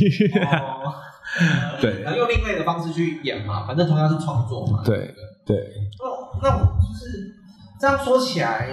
[0.40, 0.94] 哦，
[1.81, 4.83] 对然后用另类的方式去演嘛，反正同样是创作嘛。
[4.85, 5.57] 对对，
[5.98, 7.35] 那那我就是
[7.78, 8.68] 这样说起来，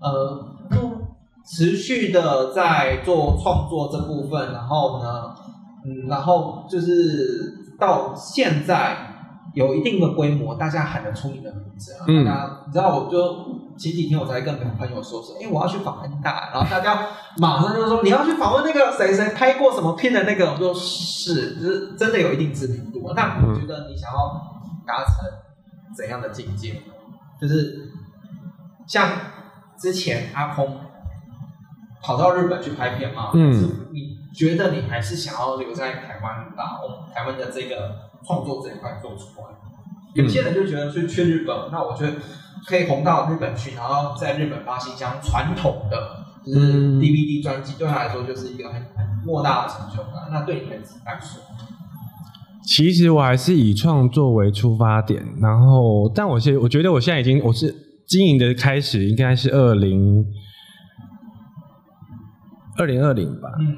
[0.00, 0.78] 呃，就
[1.44, 5.34] 持续的在做创作这部分，然后呢，
[5.84, 9.11] 嗯，然后就是到现在
[9.54, 13.18] 有一定的规模，大家喊得出你的名字啊，嗯大家你知道，我就
[13.76, 17.06] 前几天我才跟朋友说说，哎，我要去访问大，然后大家
[17.38, 23.12] 马上就说你要去访问那个谁谁拍过什么片的那个，我说是，就是真的有一定知名度。
[23.14, 24.40] 那我觉得你想要
[24.86, 25.14] 达成
[25.96, 26.80] 怎样的境界呢？
[27.40, 27.90] 就是
[28.86, 29.10] 像
[29.78, 30.78] 之前阿空
[32.00, 39.48] 跑到日本去拍片嘛，嗯是你觉得你还是想要留在台湾把我们台湾的这个创作这一块做出来？
[40.14, 42.12] 有些人就觉得去去日本，那我觉得
[42.66, 50.28] 可以红到日本去，然后在日本发行箱传统的就是嗯 DVD 专辑，对他来说就是一个很很莫大的成就感。
[50.30, 51.40] 那对你们来说，
[52.64, 57.74] 其实我还是以创作为出发点，然后，但我现我觉得我现在已经我是
[58.06, 60.26] 经营的开始应该是二零
[62.76, 63.76] 二零二零吧，嗯，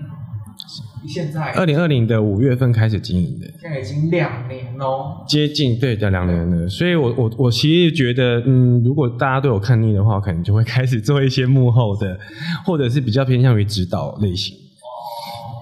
[1.09, 3.47] 现在二零二零的五月份开始经营的。
[3.61, 5.25] 现在已经两年喽。
[5.29, 12.19] 接近对的两年了，所以我我我其实觉得，嗯，如果大家都有看腻的话，我可能就会开始做一些幕后的，
[12.65, 14.57] 或者是比较偏向于指导类型。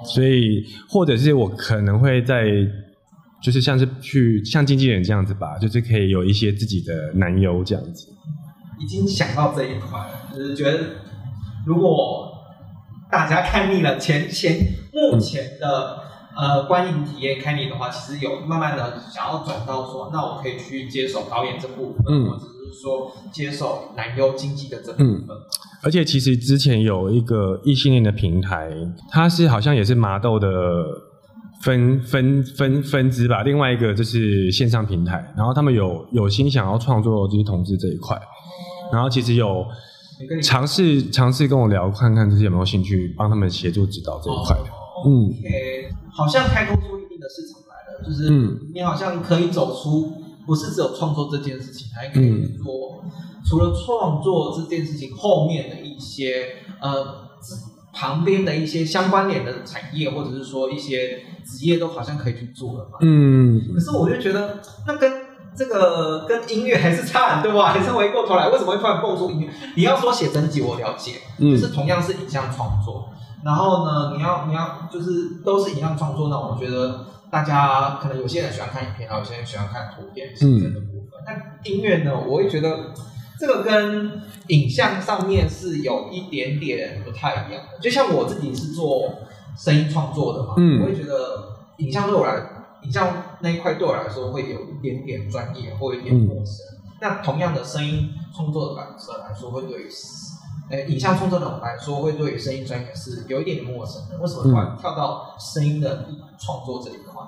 [0.05, 2.44] 所以，或者是我可能会在，
[3.42, 8.09] 就是像是去像经纪人这样子吧，就是可以有一些自己的男优这样子。
[8.81, 10.78] 已经想到这一块了，就是觉得
[11.64, 12.21] 如果
[13.12, 14.57] 大家看腻了前前
[14.90, 15.98] 目前的、
[16.35, 25.27] 呃观影体验看腻的话，其实有慢慢的想要转到说，那我可以去接手导演这部分，嗯或者是说接手男优经济的这部分。
[25.85, 28.70] 而且其实之前有一个异性恋的平台，
[29.11, 30.48] 它是好像也是麻豆的
[31.61, 38.18] 分分分分支吧，另外一个就是线上平台，然后他们有有心想要创作就是同志这一块，
[38.90, 39.91] 然后其实有你
[40.26, 44.56] 跟你尝试尝试跟我聊看看，自己有没有兴趣帮他们协助指导这一块。
[45.06, 45.26] 嗯。
[45.26, 48.70] OK，好像开拓出一定的市场来了，就是嗯。
[48.72, 50.12] 你好像可以走出，
[50.46, 53.04] 不是只有创作这件事情，还可以做、
[53.44, 56.46] 除了创作这件事情后面的一些
[56.80, 57.28] 呃
[57.92, 62.98] 旁边的一些相关联的产业，或者是说一些职业都好像可以去做了嘛。
[63.02, 65.12] 嗯，可是我就觉得那跟
[65.56, 67.72] 这个跟音乐还是差很多啊！
[67.72, 69.50] 还是回过头来，为什么会突然蹦出音乐？
[69.76, 73.10] 你要说写真集，我了解，嗯就是同样是影像创作，
[73.44, 81.20] 然后呢，你要你要就是都是影像创作，那我觉得大家可能有些人喜欢看影片，然后有些人喜欢看图片形成的部分。
[81.26, 82.92] 那音乐呢，我会觉得
[83.38, 87.78] 这个跟影像上面是有一点点不太一样的。
[87.80, 89.12] 就像我自己是做
[89.56, 91.14] 声音创作的嘛，嗯我会觉得
[91.76, 96.56] 影像对我来，影像那一块对我来说会有一点点专业，或有一点陌生。
[97.00, 99.86] 那同样的声音创作的来说来说，会对于
[100.70, 104.18] 呃影像创作者来说，会对于声音专业是有一点点陌生的。
[104.20, 107.22] 为什么突然跳到声音的创作这一块？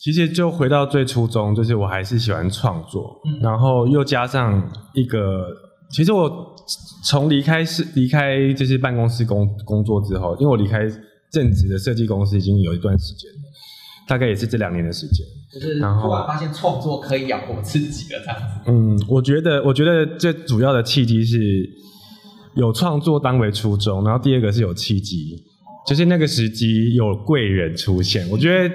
[0.00, 4.62] 其实就回到最初衷，就是我还是喜欢创作，嗯然后又加上
[4.92, 5.46] 一个，
[5.90, 6.54] 其实我
[7.04, 10.80] 从离开是离开就是办公室工工作之后，因为我离开
[11.30, 13.43] 正职的设计公司已经有一段时间了，
[14.06, 15.26] 大概也是这两年的时间。
[15.52, 18.44] 就是然后突然发现创作可以养活自己了，这样子。
[18.66, 21.38] 嗯，我觉得，我觉得最主要的契机是
[22.56, 25.40] 有创作当为初衷，然后第二个是有契机，
[25.86, 28.74] 就是那个时机有贵人出现，我觉得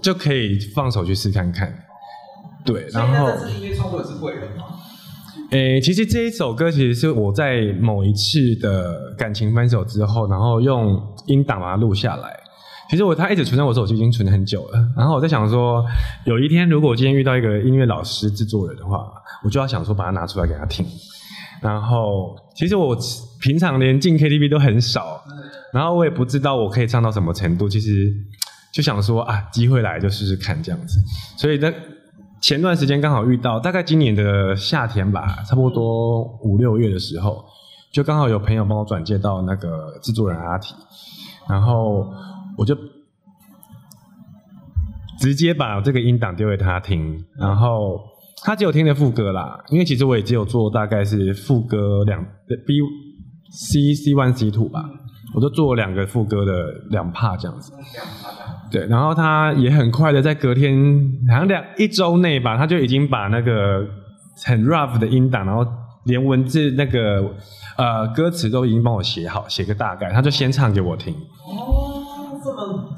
[0.00, 1.70] 就可以放手去试看看。
[2.64, 4.64] 对，然后那这次音乐创作也是贵人嘛？
[5.50, 12.40] 诶，其实这一首歌其实是我在某一次的感情分手之后，然后用音档把它录下来。
[12.94, 14.78] 其实我他一直存在我手机，已经存很久了。
[14.96, 15.84] 然后我在想说，
[16.26, 20.86] 有一天如果我今天遇到一个音乐老师、制作人的话，我就要想说把它拿出来给他听。
[21.60, 22.96] 然后其实我
[23.40, 25.20] 平常连进 KTV 都很少，
[25.72, 27.68] 然后我也不知道我可以唱到什么程度。
[27.68, 28.14] 其实
[28.72, 30.96] 就想说啊，机会来就试试看这样子。
[31.36, 31.74] 所以在
[32.40, 37.44] 前段时间刚好遇到，大概今年的夏天吧，差不多五六月的时候，
[37.92, 40.76] 就刚好有朋友帮我转介到那个制作人阿提，
[41.48, 42.06] 然后
[42.56, 42.74] 我就
[45.18, 48.00] 直接把这个音档丢给他听，然后
[48.42, 52.22] 他只有听的副歌啦，因为其实我也只有做大概是副歌两
[52.66, 52.80] B
[53.50, 54.84] C C one C two 吧，
[55.34, 56.52] 我就做两个副歌的
[56.90, 57.72] 两 part 这样子。
[58.70, 60.74] 对，然后他也很快的在隔天，
[61.28, 63.86] 好像两一周内吧，他就已经把那个
[64.44, 65.64] 很 rough 的音档，然后
[66.06, 67.32] 连文字那个
[67.76, 71.14] 呃歌词都已经帮我写好，写个大概，他就先唱给我听。
[71.14, 71.83] 哦，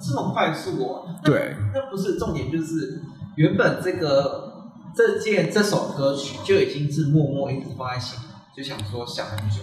[0.01, 1.05] 这么快速哦？
[1.23, 3.03] 那对，那不是重点，就是
[3.37, 8.25] 原本这个这件这首歌曲就已经是默默一直放在心里，
[8.57, 9.63] 就想说想很久。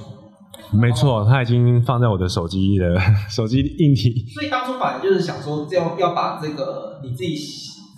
[0.72, 4.26] 没错，他已经放在我的手机的 手机硬体。
[4.34, 7.36] 所以当初反正就是想说，要要把这个你自己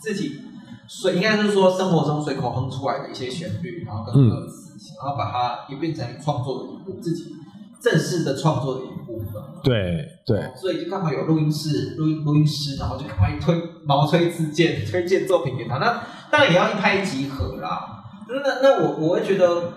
[0.01, 0.39] 自己
[0.87, 7.35] 随应该是说生活中随口哼出来的一些旋律，然后跟歌词，然后把它也变成创作的一部自己
[7.81, 9.41] 正式的创作的一部分。
[9.63, 15.77] 对对，所以就刚好有录音室、录音录音师，然后就赶快推毛推自荐推荐作品给他。
[15.77, 18.03] 那当然也要一拍即合啦。
[18.27, 19.73] 那那我我会觉得。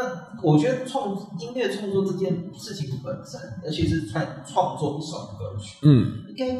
[0.00, 0.04] 那
[0.44, 6.54] 我觉得创音乐创作这件事情本身，尤其是创创作一首歌曲，嗯，应该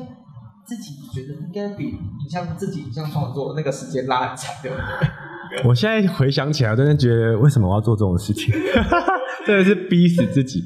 [0.67, 5.09] 自己觉得应该比你像自己像创作那个时间拉很长，对不对？
[5.65, 8.55] 我现在回想起来，真的觉得为什么我要做这种事情？
[9.47, 10.63] 真的是逼死自己。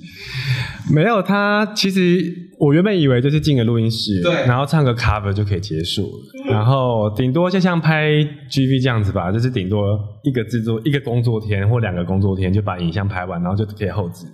[0.92, 2.20] 没有他，其实
[2.58, 8.10] 我原本以为就是进个录音室，对，然后唱个 cover 就可以结束了，然后顶多就像拍
[8.50, 14.26] GV 这样子吧，就是顶多一个制作一个工作天或两个工作天就把影像拍完，然后就可以后置。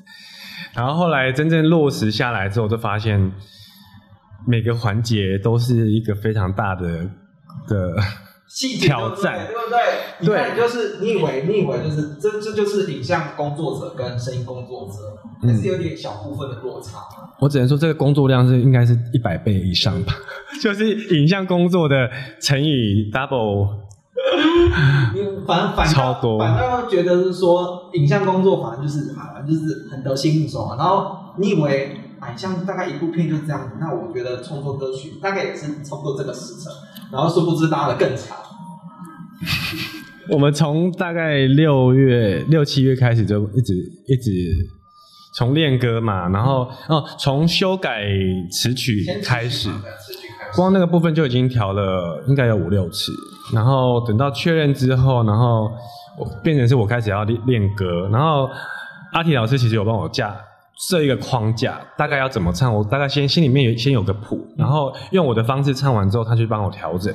[0.74, 3.32] 然后后来真正落实下来之后，就发现
[4.46, 7.10] 每个环节都是一个非常大的
[7.68, 7.96] 的。
[8.80, 9.78] 挑战，对不对？
[10.20, 16.98] 你看，就是你以为你以为就是这这就是影像工作者跟声音工作者，还是有点小部分的落差。
[17.40, 20.12] 我只能说这个工作量是应该是一百倍以上吧，
[20.62, 23.68] 就是影像工作的乘以 double。
[25.46, 30.76] 反正反超多，反正觉得是说影像工作，反正就是反正就是很得心应手啊。
[30.76, 36.72] 然后你以为影像大概一部片就这样子，那我觉得创作歌曲大概也是差不多这个时辰。
[37.10, 38.36] 然后殊不知拉的更长。
[40.30, 43.74] 我们从大概六月六七月开始就一直
[44.06, 44.30] 一直
[45.34, 48.04] 从练歌嘛，然后哦从修改
[48.50, 49.70] 词曲开始，
[50.54, 53.10] 光那个部分就已经调了应该有五六次，
[53.54, 55.70] 然后等到确认之后，然后
[56.42, 58.50] 变成是我开始要练练歌，然后
[59.12, 60.36] 阿提老师其实有帮我架。
[60.78, 62.72] 设一个框架，大概要怎么唱？
[62.72, 67.12] 我大概先心里面有先有个谱，然后用我的方式唱完之后，他去帮我调整，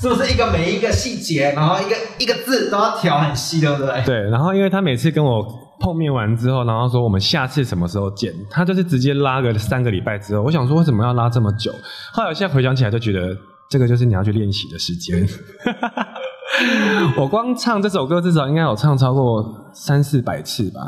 [0.00, 4.02] 是不是一个每一个细节，然后一个一个字都要调很细，对不对？
[4.04, 4.30] 对。
[4.30, 5.46] 然后因为他每次跟我
[5.78, 10.42] 碰面完之后，然后说我们下次什么时候见，他就是直接拉个三个礼拜之后。
[10.42, 11.72] 我想说为什么要拉这么久？
[12.12, 13.36] 后来我现在回想起来，就觉得
[13.70, 15.24] 这个就是你要去练习的时间。
[17.16, 20.80] 我光唱这首歌至少应该有唱超过三四百次吧。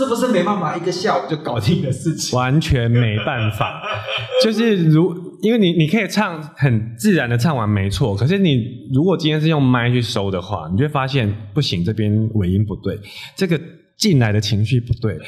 [0.00, 2.38] 是不是没办法一个下午就搞定的事情？
[2.38, 3.82] 完全没办法，
[4.42, 12.98] 就是如因为你你可以唱很自然的唱完没错，可是你如果今天是用麦去收的话，你就会发现不行，这边尾音不对，
[13.36, 13.60] 这个
[13.98, 15.18] 进来的情绪不对，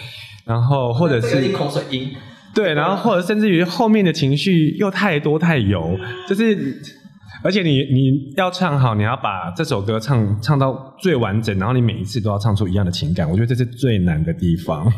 [0.46, 2.10] 然后或者是口水音，
[2.54, 6.80] 对，然后或者甚至于后面的情绪又太多太油，就是。
[7.44, 14.90] 而且你你要唱好，你要把这首歌唱唱到最完整，然后你每一次都要唱出一样的情感，我觉得这是最难的地方。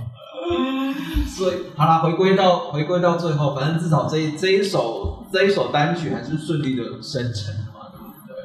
[1.27, 7.91] 所以好了，回归到回归到最后，反正至少这这一首这一首单曲还是顺利的生成嘛，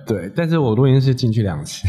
[0.08, 0.28] 对对？
[0.28, 1.86] 对，但是我录音室进去两次，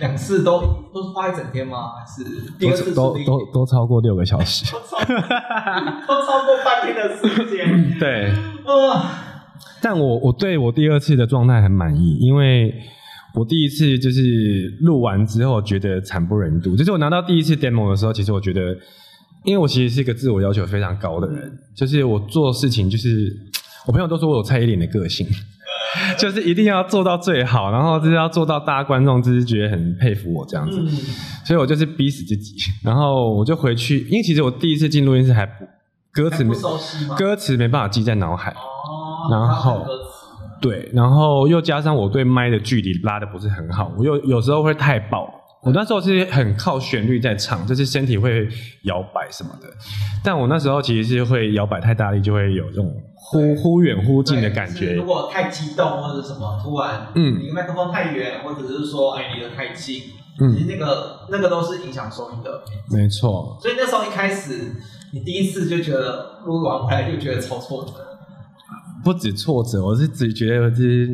[0.00, 0.60] 两次都
[0.92, 1.92] 都是花一整天吗？
[1.98, 2.24] 还是
[2.58, 4.80] 第二次都都都超过六个小时， 都
[6.26, 8.30] 超过半天的时间， 对，
[8.66, 9.23] 啊。
[9.80, 12.74] 但我我对我第二次的状态很满意，因为
[13.34, 14.20] 我第一次就是
[14.80, 16.76] 录完之后觉得惨不忍睹。
[16.76, 18.76] 就是我拿到第一次 demo 的时候，其实我觉得，
[19.44, 23.30] 因为我其实是一个自我要求非常高的人，就是我做事情就是
[23.86, 25.26] 我朋友都说我有蔡依林的个性，
[26.18, 30.80] 就是一定要做到最好，然后就是要做到大家观众就是觉得很佩服我这样子，
[31.44, 35.64] 所以我就是逼死自己，然后我就回去，因为其实我第一次进录音室还不。
[36.12, 36.54] 歌词没？
[37.18, 38.52] 歌词没办法记在脑海。
[38.52, 38.54] 哦，
[39.30, 39.84] 然后
[40.60, 45.28] 对，然后又加上我对麦的距离拉的不是很好，我又有时候会太爆。
[45.62, 48.46] 我那时候是很靠旋律在唱，就是身体会
[48.82, 49.68] 摇摆什么的。
[50.22, 55.06] 但我那时候其实是会摇摆太大力，就会有这种忽忽远忽近的感觉如。
[55.06, 60.02] 果太激动或者什么，突然嗯离麦克风太远，或者是说哎离得太近，
[60.38, 62.60] 嗯其实那个那个都是影响收音的。
[62.90, 64.70] 没错，所以那时候一开始，
[65.14, 68.13] 你第一次就觉得录完回来就觉得超挫折，
[69.04, 71.06] 不止挫折，我是只觉得我是，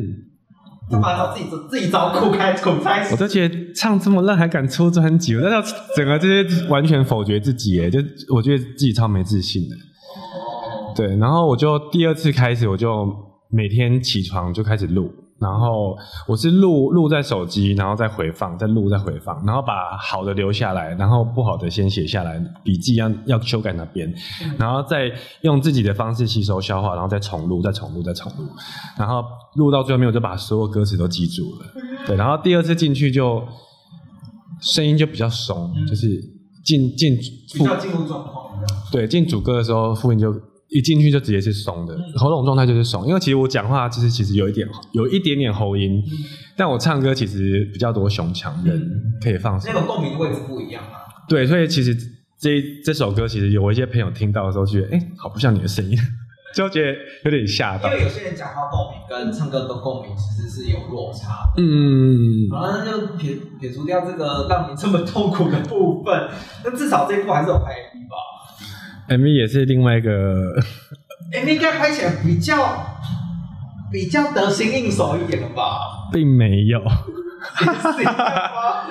[0.89, 3.17] 干嘛要自己自己找苦开苦开始我？
[3.17, 7.99] 都觉得唱这么烂还敢出专辑，我那时候整个这些完全否决自己，哎，就
[8.33, 9.75] 我觉得自己超没自信的。
[9.75, 13.07] 哦，对，然后我就第二次开始，我就
[13.49, 15.11] 每天起床就开始录，
[15.41, 24.13] 然后我是录录在手机，然后再回放，再录再回放，然后把好的留下来，然后不好的先写下来，笔记要要修改那边，
[24.59, 25.11] 然后再
[25.41, 28.47] 用自己的方式吸收消化，然后再重录，再重录，再重录，
[28.95, 29.23] 然后
[29.55, 31.65] 录到最后面，我就把所有歌词都记住了。
[32.05, 33.43] 对，然后第二次进去就
[34.61, 36.07] 声音就比较松，就是
[36.63, 37.17] 进进
[37.53, 38.51] 比较进入状况。
[38.91, 40.31] 对，进主歌的时候，复音就
[40.71, 43.05] 一进去就直接是松的，喉咙状态就是松。
[43.05, 46.01] 因为其实我讲话就是其实有一点有一点点喉音，
[46.55, 48.81] 但我唱歌其实比较多胸腔，人
[49.21, 49.81] 可以放松那。
[49.81, 51.03] 个共鸣位置不一样啊。
[51.27, 51.93] 对，所以其实
[52.39, 55.97] 这这首歌其实有一些朋友听到的时候，觉得哎，好不像你的声音，
[56.55, 57.89] 就觉得有点吓到。
[57.91, 61.61] 因为有些人讲话共鸣跟唱歌的共鸣其实是有落差的。
[61.61, 66.29] 嗯，好了，那就撇撇除掉这个让你这么痛苦的部分，
[66.63, 68.15] 那至少这一部还是有拍 MV 吧
[69.17, 70.11] MV 也是另外一个？
[71.31, 72.57] MV 应该拍起来比较
[73.91, 76.09] 比较得心应手一点了吧？
[76.11, 76.85] 并没有，也
[77.93, 78.87] 是一样吗？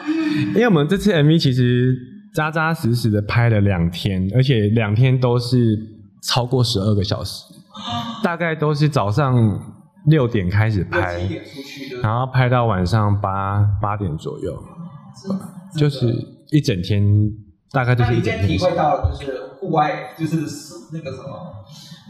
[0.54, 1.94] 因为我们这次 MV 其实
[2.34, 5.76] 扎扎实实的拍了两天，而且两天都是
[6.22, 7.44] 超过十二个小时，
[8.24, 9.34] 大概都是早上
[10.06, 11.28] 六点开始拍
[12.02, 14.62] 然后拍到晚上八八点左右，
[15.76, 16.06] 就是
[16.50, 17.02] 一整天，
[17.72, 18.58] 大概就是一整天体。
[18.58, 20.36] 会到就是户外，就是
[20.92, 21.52] 那个什么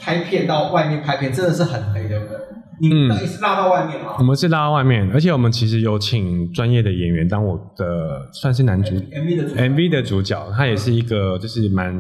[0.01, 2.37] 拍片到外面拍片，真的是很累，对不对？
[2.81, 3.09] 你嗯。
[3.09, 4.15] 们到底是拉到外面吗？
[4.19, 9.69] 我们是拉到外面，而且我们其实有请专业的演员当我的算是男主？MV 的主角。
[9.69, 11.93] MV 的主角，他也是一个就是蛮，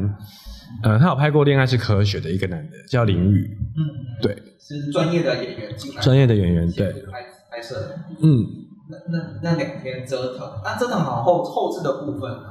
[0.83, 7.99] 呃，他有拍过《恋爱是科学》的一个男的，叫林宇，嗯，对，是专业的演员进来，专业的演员，对，拍拍摄的。
[8.23, 8.47] 嗯，
[8.89, 12.49] 那那那两天折腾，那折腾好后后置的部分呢，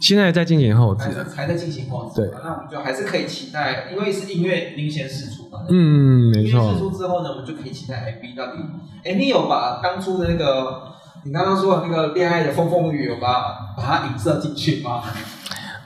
[0.00, 2.20] 现在在进行后置还，在进行后置。
[2.20, 5.60] 对那我们就还是可以期待，因为是音乐领先试出嘛。
[5.68, 8.62] 嗯，没音乐试，出之后呢，我们就可以期待 MV 到底
[9.04, 10.82] MV 有把当初的那个
[11.24, 15.02] 你刚刚说的那个恋爱的风风雨雨有把把它影射进去吗？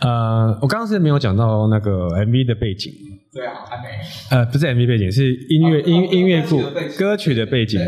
[0.00, 2.92] 呃，我刚刚是没有讲到那个 MV 的背景，
[3.32, 3.84] 对啊，还没。
[4.30, 6.62] 呃，不是 MV 背景，是音乐、哦音哦音乐部
[6.98, 7.78] 歌曲的背景。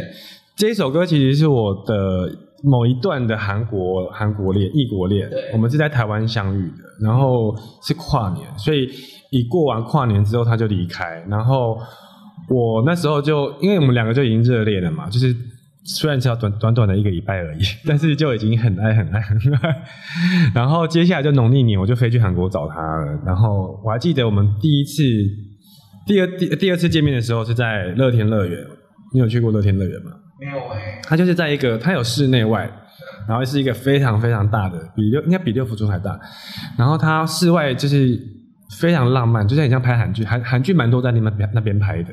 [0.54, 2.30] 这一首歌其实是我的
[2.62, 8.88] 某一段的韩国韩国恋异国恋，我们是在台湾相遇的，然后是跨年，所以
[9.30, 11.76] 一过完跨年之后他就离开，然后
[12.48, 15.34] 我那时候就因为我们两个就已经热恋了嘛，就是。
[15.84, 19.82] 虽然只要短短短的一个礼拜而已， 但是就已经很爱很爱很爱。
[20.54, 23.20] 然后接下来就农历年，我就飞去韩国找他了。
[23.26, 25.02] 然后我还记得我们第一次、
[26.06, 28.60] 第二、第第二次见面的时候是在乐天乐园。
[29.12, 30.12] 你有去过乐天乐园吗？
[30.42, 32.68] 没有哎、它就是在一个，它有室内外，
[33.28, 36.18] 然后是一个非常非常大的，比六应该比六福村还大。
[36.76, 38.18] 然后它室外就是
[38.78, 42.10] 非常浪漫，就像你像拍韩剧，韩韩剧蛮多在那边那边拍的。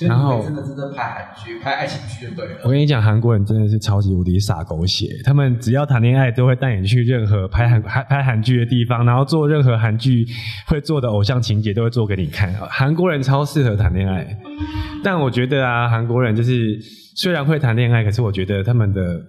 [0.00, 2.60] 然后真的真的拍韩剧、拍爱情剧就对了。
[2.62, 10.24] 我跟你讲，韩国人真的是超级无敌傻狗血，他们只要谈恋爱都会带你去任何拍韩拍拍韩剧的地方，然后做任何韩剧
[10.68, 12.52] 会做的偶像情节都会做给你看。
[12.70, 14.38] 韩国人超适合谈恋爱，
[15.02, 16.78] 但我觉得啊，韩国人就是
[17.16, 19.20] 虽然会谈恋爱，可是我觉得他们的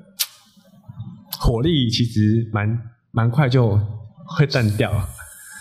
[1.41, 2.79] 火力其实蛮
[3.11, 3.75] 蛮快就
[4.37, 4.91] 会淡掉。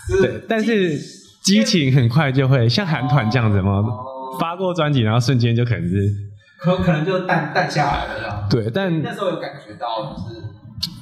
[0.09, 0.97] 就是对，但是
[1.41, 4.05] 激情很快就会像韩团这样子嘛，哦
[4.39, 6.13] 发过专辑，然后瞬间就可能是
[6.59, 8.47] 可可能就淡淡下来了这样。
[8.49, 10.41] 对，但那时候有感觉到，就是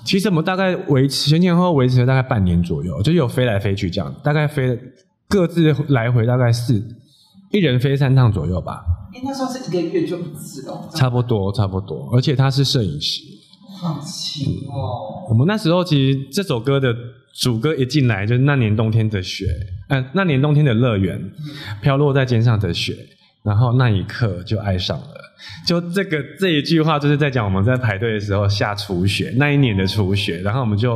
[0.03, 4.79] 其实我们大概维持前前后后维持了大概半年左右，就有飞来飞去这样，大概飞
[5.27, 6.81] 各自来回大概是
[7.51, 8.83] 一人飞三趟左右吧，
[9.13, 12.09] 应该算是一个月就一次哦，差不多差不多。
[12.13, 13.21] 而且他是摄影师，
[13.81, 15.27] 放弃哦。
[15.29, 16.95] 我们那时候其实这首歌的
[17.39, 19.45] 主歌一进来就是那年冬天的雪，
[19.89, 21.21] 嗯、那年冬天的乐园，
[21.81, 22.95] 飘落在肩上的雪，
[23.43, 25.07] 然后那一刻就爱上了。
[25.67, 30.93] 就这个这一句话，就是在讲我们在排队的时候下初雪，那一年的初雪，然后我们就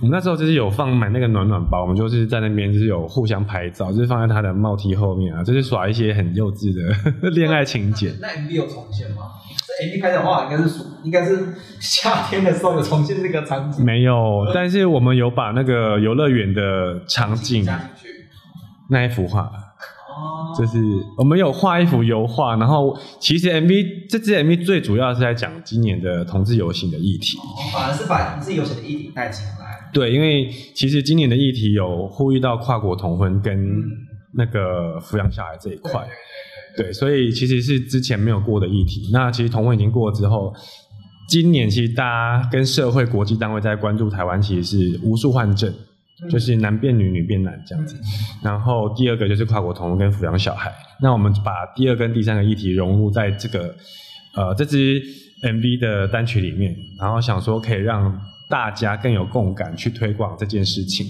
[0.00, 8.12] 我们那时候就是有放买那个暖暖包，我们就是在那边就是有互相拍照，就是放在他的帽梯后面啊，就是耍一些很幼稚的 恋爱情节。
[8.20, 9.22] 那你有重现吗？
[9.82, 13.84] 这 MV 拍的话，应该是暑，应该是夏天的时候有重现这个场景。
[13.84, 18.08] 没有，但是我们有把那个游乐园的场景加进去。
[18.90, 20.78] 那一幅画，哦，就是
[21.16, 27.38] 我们有画一幅油画，然后其实 MV 这支 MV 最主要是在讲今年的同志游行的议题。
[27.72, 29.90] 反而是把同志游行的议题带进来。
[29.92, 33.82] 对，因为其实今年的议题有呼吁到跨国同婚跟
[34.34, 36.06] 那个抚养小孩这一块，
[36.76, 39.10] 对，所以其实是之前没有过的议题。
[39.12, 40.54] 那其实同婚已经过之后，
[41.28, 45.72] 今年其实大家跟社会国际单位在关注台湾，其实是无数换证，
[46.30, 47.96] 就是男变女，女变男这样子。
[48.42, 50.72] 然后第二个就是跨国同婚跟抚养小孩。
[51.00, 53.74] 那我们把第二跟第三个议题融入在这个
[54.34, 55.02] 呃这支
[55.42, 58.20] MV 的单曲里面，然后想说可以让。
[58.48, 61.06] 大家更有共感去推广这件事情，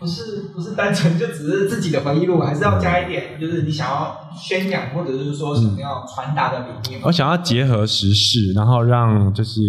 [0.00, 7.00] 不是不是单纯就只是自己的回忆录，还是要加一点，就是你想要宣扬或者是说想要传达的理念。
[7.04, 9.60] 我想要结合时事，然后让就是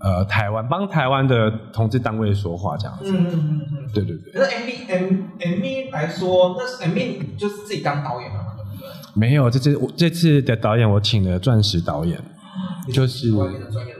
[0.00, 3.04] 呃台湾帮台湾的同志单位说话这样子。
[3.12, 4.32] 嗯嗯嗯嗯，对对对。
[4.32, 5.04] 可是 M V M
[5.38, 8.88] M V 来说，那是 M V 就是自己当导演嘛，对不对？
[9.14, 12.20] 没有，这次我这次的导演我请了钻石导演，
[12.92, 13.99] 就是专业的专业的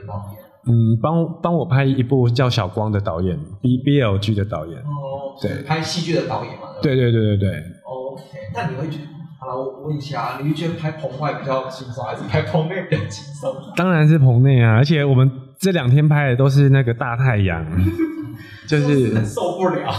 [0.67, 7.49] 嗯，帮帮我拍一部叫小光的导演，B B L G 的导演，哦，对，拍戏剧的导演嘛，对对对对对。
[7.83, 9.05] OK，那你会觉得，
[9.39, 13.51] 好了，我问一下，你会觉得拍棚外比较轻松，还是拍棚内比较轻松？
[13.75, 17.65] 当然是棚内啊，而且我们这两天拍的都是那个大太阳，
[18.69, 19.91] 就是受不了。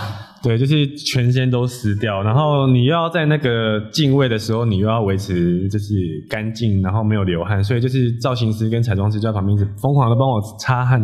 [0.42, 5.94] 对，就是全身都湿掉，然后你又要在那个进位的时候，你又要维持就是
[6.28, 11.00] 干净，然后没有流汗，所以就是造型师跟彩妆师就在旁边是疯狂的帮我擦汗。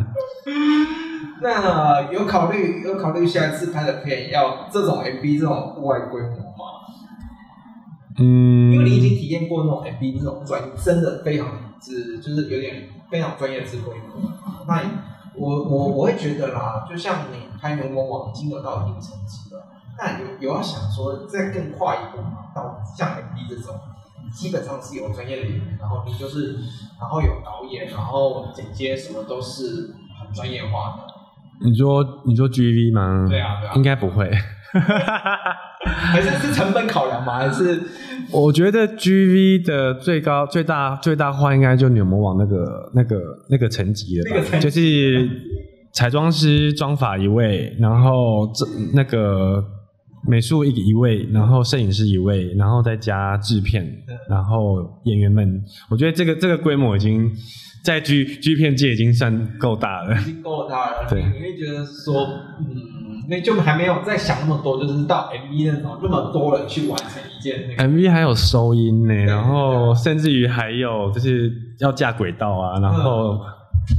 [1.40, 6.64] 那有考虑有考虑下一次拍的片要这种 MV 这种户外规模吗？
[8.18, 11.46] 嗯，因为你已经体验过那种 MV 这种专真的非常
[11.80, 14.28] 之就是有点非常专业之规模，
[14.66, 14.82] 那。
[15.40, 19.66] 我我我会觉得啦，就像你拍牛魔王已经有到一定层级了，
[19.98, 22.52] 那有有要想说再更跨一步嘛？
[22.54, 23.74] 到像 MV 这种，
[24.32, 26.52] 基本上是有专业的演员，然后你就是，
[27.00, 31.04] 然后有导演，然后剪接什么都是很专业化的。
[31.66, 33.26] 你说你说 GV 吗？
[33.28, 34.30] 对啊对啊，应该不会。
[35.80, 37.38] 还是是成本考量吗？
[37.38, 37.82] 还是
[38.30, 43.16] 我觉得 G V 的最高最大最大化应该就牛魔王那个那个
[43.48, 44.58] 那个层级了吧？
[44.58, 45.26] 就是
[45.92, 49.64] 彩妆师妆法一位，然后这那个
[50.28, 53.84] 美术一一位，然后摄影师一位，然后再加制片，
[54.28, 57.30] 然后演员们，我觉得这个这个规模已经
[57.84, 61.08] 在 G G 片界已经算够大了，已经够大了。
[61.08, 62.22] 对，你会觉得说
[62.60, 62.98] 嗯。
[63.30, 73.38] 那就还没有在想那么多，就是到 MV 那种那么多人去完成一件那个 MV 还有收音呢，然后甚至于还有就是要架轨道啊，然后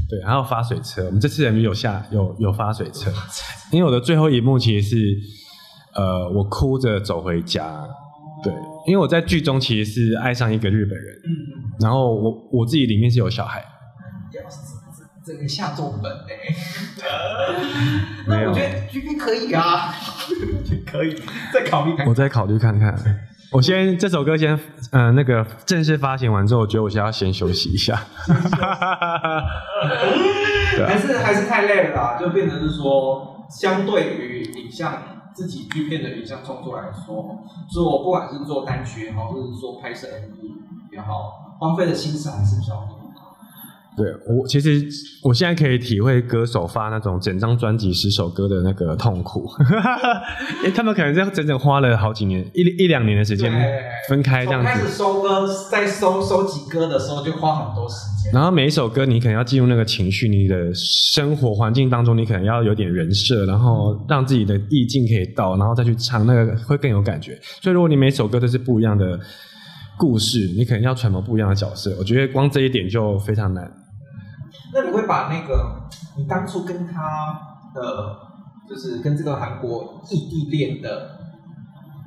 [0.09, 1.05] 对，还有发水车。
[1.05, 3.11] 我们这次 MV 有下有有发水车，
[3.71, 4.95] 因为我的最后一幕其实是
[5.95, 7.87] 呃我哭着走回家，
[8.43, 8.53] 对，
[8.87, 11.15] 因为我在剧中其实是爱上一个日本人，
[11.79, 13.63] 然后我我自己里面是有小孩。
[15.25, 16.55] 这个下重本 哎，
[18.25, 19.93] 那我觉得 G P 可以啊，
[20.87, 21.15] 可以
[21.53, 22.07] 再考虑看。
[22.07, 22.95] 我再考虑看看。
[23.51, 24.59] 我先这首歌先，
[24.91, 27.95] 嗯，那个正式发行完之后，我觉得我先要先休息一下。
[30.85, 35.01] 还是还是太累了啦，就变成是说，相对于影像
[35.33, 37.39] 自己剧片的影像创作来说，
[37.71, 40.37] 做不管是做单曲也好，或者是说拍摄 M V
[40.91, 42.98] 也好，荒废的心思还是比较多。
[43.97, 44.87] 对我其实
[45.23, 49.45] 我现在可以体会歌手发那种整张专辑十首歌的那个痛苦，
[50.63, 53.51] 因为他们可能在整整花了好几年一一两年的时间
[54.07, 54.67] 分开这样子。
[54.67, 58.31] 开始收歌，在收收集歌的时候就花很多时间。
[58.33, 67.37] 然后每一首歌你可能要进入那个情绪，你的生活环境当中你可能要有点人设，然后让自己的意境可以到，然后再去唱那个会更有感觉。
[67.61, 69.19] 所以如果你每首歌都是不一样的
[69.97, 71.93] 故事，你可能要揣摩不一样的角色。
[71.99, 73.69] 我觉得光这一点就非常难。
[74.73, 75.81] 那你会把那个
[76.17, 77.39] 你当初跟他
[77.73, 78.17] 的，
[78.67, 81.19] 就是跟这个韩国异地恋的，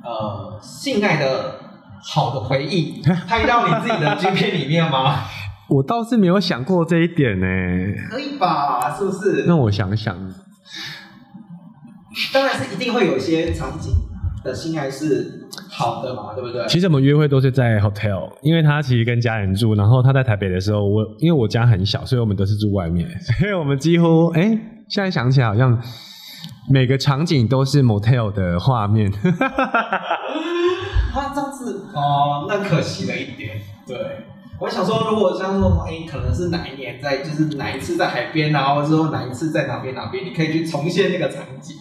[0.03, 1.55] 呃，性爱的
[2.01, 5.25] 好的回忆 拍到你自己的 G 片里面吗？
[5.69, 7.45] 我倒是没有想过这一点呢。
[8.09, 8.93] 可以吧？
[8.97, 9.45] 是不是？
[9.47, 10.15] 那我想想，
[12.33, 13.91] 当然是一定会有一些场景
[14.43, 15.41] 的性爱是。
[15.75, 16.65] 好的嘛，对不对？
[16.67, 23.09] 其实我们约会都是在 hotel，因为他其实跟家人住，然后他在台北的时候，我因为我家很小，所以我们都是住外面，
[23.39, 24.43] 所以我们几乎哎，
[24.87, 25.81] 现在想起来好像
[26.69, 29.11] 每个场景都是 motel 的画面。
[31.11, 33.59] 他， 这样子哦，那可惜了一点。
[33.87, 33.97] 对，
[34.59, 41.75] 我想说，如果像说，哎，可能是哪一年在，就是哪一次在海边啊，或者说哪一次在哪边哪边，你可以去重现那个场景，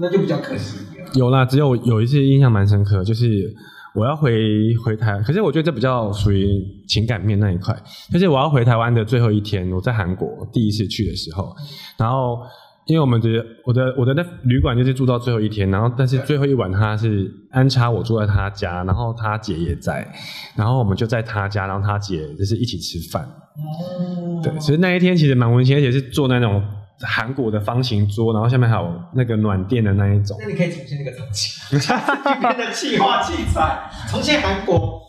[0.00, 1.06] 那就比较可惜了。
[1.14, 3.54] 有啦，只有有一次印象蛮深刻，就是
[3.94, 7.76] 我要回回台，可是我觉得这比较属于情感面那一块。
[8.12, 11.54] 就是我要回台湾的最后一天，我在韩国第一次去的时候，
[11.98, 12.38] 然后。
[12.86, 13.28] 因为我们的
[13.64, 20.06] 我的我的那旅馆就是住到最后一天，然后但是最后一晚他是安插我住在他家，然后他姐也在，
[20.54, 23.22] 然后我们就在他家，然后他姐就是一起吃饭。
[23.24, 24.42] 哦。
[24.42, 26.62] 对，其实那一天其实蛮温馨，而且是坐那种
[27.00, 30.36] 韩国的方形桌，然后下面还有那个暖垫的那一种。
[30.40, 35.02] 那你可以重现那个场景，这边的气化器材，重现韩国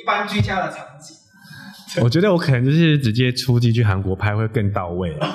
[0.00, 1.16] 一般居家的场景。
[2.02, 5.12] 我觉得我可能就是直接出击去韩国拍会更到位。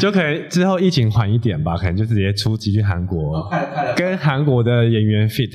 [0.00, 5.52] 就可能之后疫情缓一点吧，可能就直接出击去韩国，快了快了，跟韩国的演员 fit。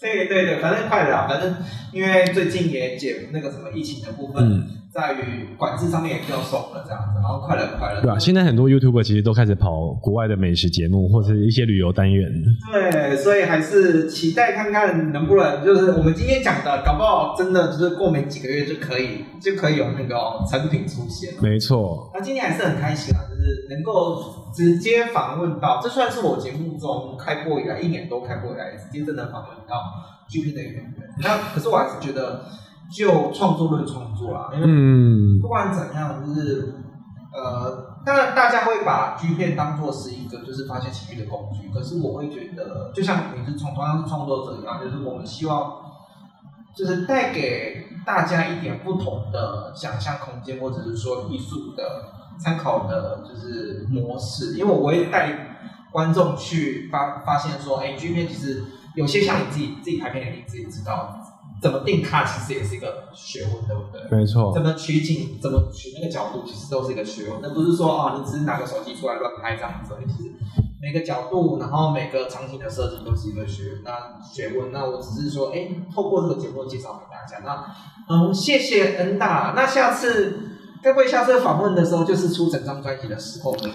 [0.00, 1.52] 对对对，反正快了，反正
[1.90, 4.68] 因为最近也解那个什么疫情的部分。
[4.96, 8.00] 在于管制上面也比较松了，这样子，然后快乐快乐。
[8.00, 12.32] 对啊，现在很多 YouTuber 其实都开始跑国外的美食节目，或者一些旅游单元。
[12.72, 20.16] 对，所以还是期待看看能不能，就是我们今天讲的，搞不好真的就是过没几个月就可以，就可以有那个
[20.50, 21.34] 成品出现。
[21.42, 22.10] 没错。
[22.14, 29.76] 那今天还是很开心啊，就是能够直接访问到，这算是我节目中开播以来一年多开播以来直接真的访问到
[30.28, 30.94] GP 的演员。
[31.22, 32.46] 那可是我还是觉得。
[32.90, 36.74] 就创作论创作啦，因为不管怎样，就是
[37.32, 45.72] 呃，当然大家会把 G 片当做是一个就是发泄情绪的工具，可是我会觉得，就像你是创同样是创作者一样，就是我们希望
[46.76, 51.82] 就是带给大家一点不同的想象空间，或者是说艺术的
[52.38, 55.58] 参考的，就是模式，因为我会带
[55.90, 58.62] 观众去发发现说，哎，G 片其实
[58.94, 61.18] 有些像你自己自己拍片，你自己知道。
[61.62, 64.18] 怎么定它其实也是一个学问，对不对？
[64.18, 64.52] 没错。
[64.52, 67.40] 怎么取景，怎么取那个角度，其实都是一个学问。
[67.42, 69.94] 那不是说啊，你只是拿个手机出来乱拍这样子。
[70.06, 70.32] 其实
[70.82, 74.70] 每个角度，然后每个场景的设计都是一个学那学问。
[74.70, 77.42] 那我只是说，哎，透过这个节目介绍给大家。
[77.44, 77.66] 那
[78.08, 79.54] 嗯，谢谢恩大。
[79.56, 80.38] 那下次
[80.82, 83.70] 该不会下次访问的时候就是出整张专辑的时候呢？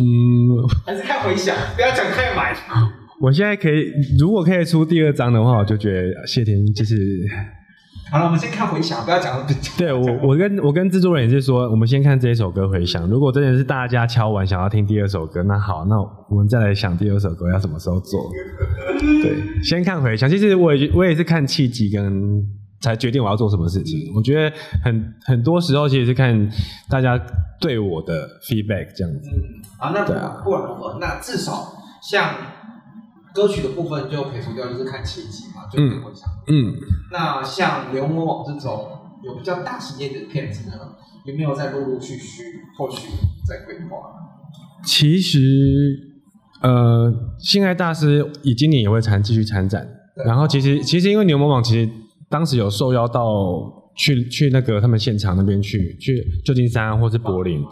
[0.00, 2.54] 嗯，还是看回想，不要讲太满。
[3.20, 6.96] 我现在可以，如果可以出第二章的话，我就觉得谢天就是
[8.12, 8.26] 好了。
[8.26, 9.44] 我们先看回响，不要讲。
[9.76, 13.08] 对我，我跟我跟制作人也是说，我们先看这一首歌回响。
[13.08, 15.96] 如果真的是大家敲完想要听第二首歌，那好，那
[16.28, 18.30] 我们再来想第二首歌要什么时候做。
[19.22, 20.30] 对，先看回响。
[20.30, 22.40] 其实我也我也是看契机跟
[22.80, 24.12] 才决定我要做什么事情。
[24.14, 26.48] 我觉得很很多时候其实是看
[26.88, 27.20] 大家
[27.60, 29.28] 对我的 feedback 这样子。
[29.78, 30.04] 啊，那
[30.44, 31.52] 不管如何，那至少
[32.08, 32.32] 像。
[33.38, 36.28] 歌曲的部分就撇除掉，就是看契机嘛，就不会想。
[36.48, 36.74] 嗯，
[37.12, 38.88] 那像《牛魔王》这种
[39.22, 40.74] 有比较大型一点的片子呢，
[41.24, 42.42] 有没有在陆陆续续
[42.76, 43.06] 后续
[43.46, 44.10] 在规划？
[44.84, 45.38] 其实，
[46.62, 49.88] 呃，性爱大师以今年也会参继续参展。
[50.26, 51.88] 然后，其实其实因为《牛魔王》其实
[52.28, 53.24] 当时有受邀到
[53.98, 57.62] 去去那个他们现场那边去去旧金山或是柏林。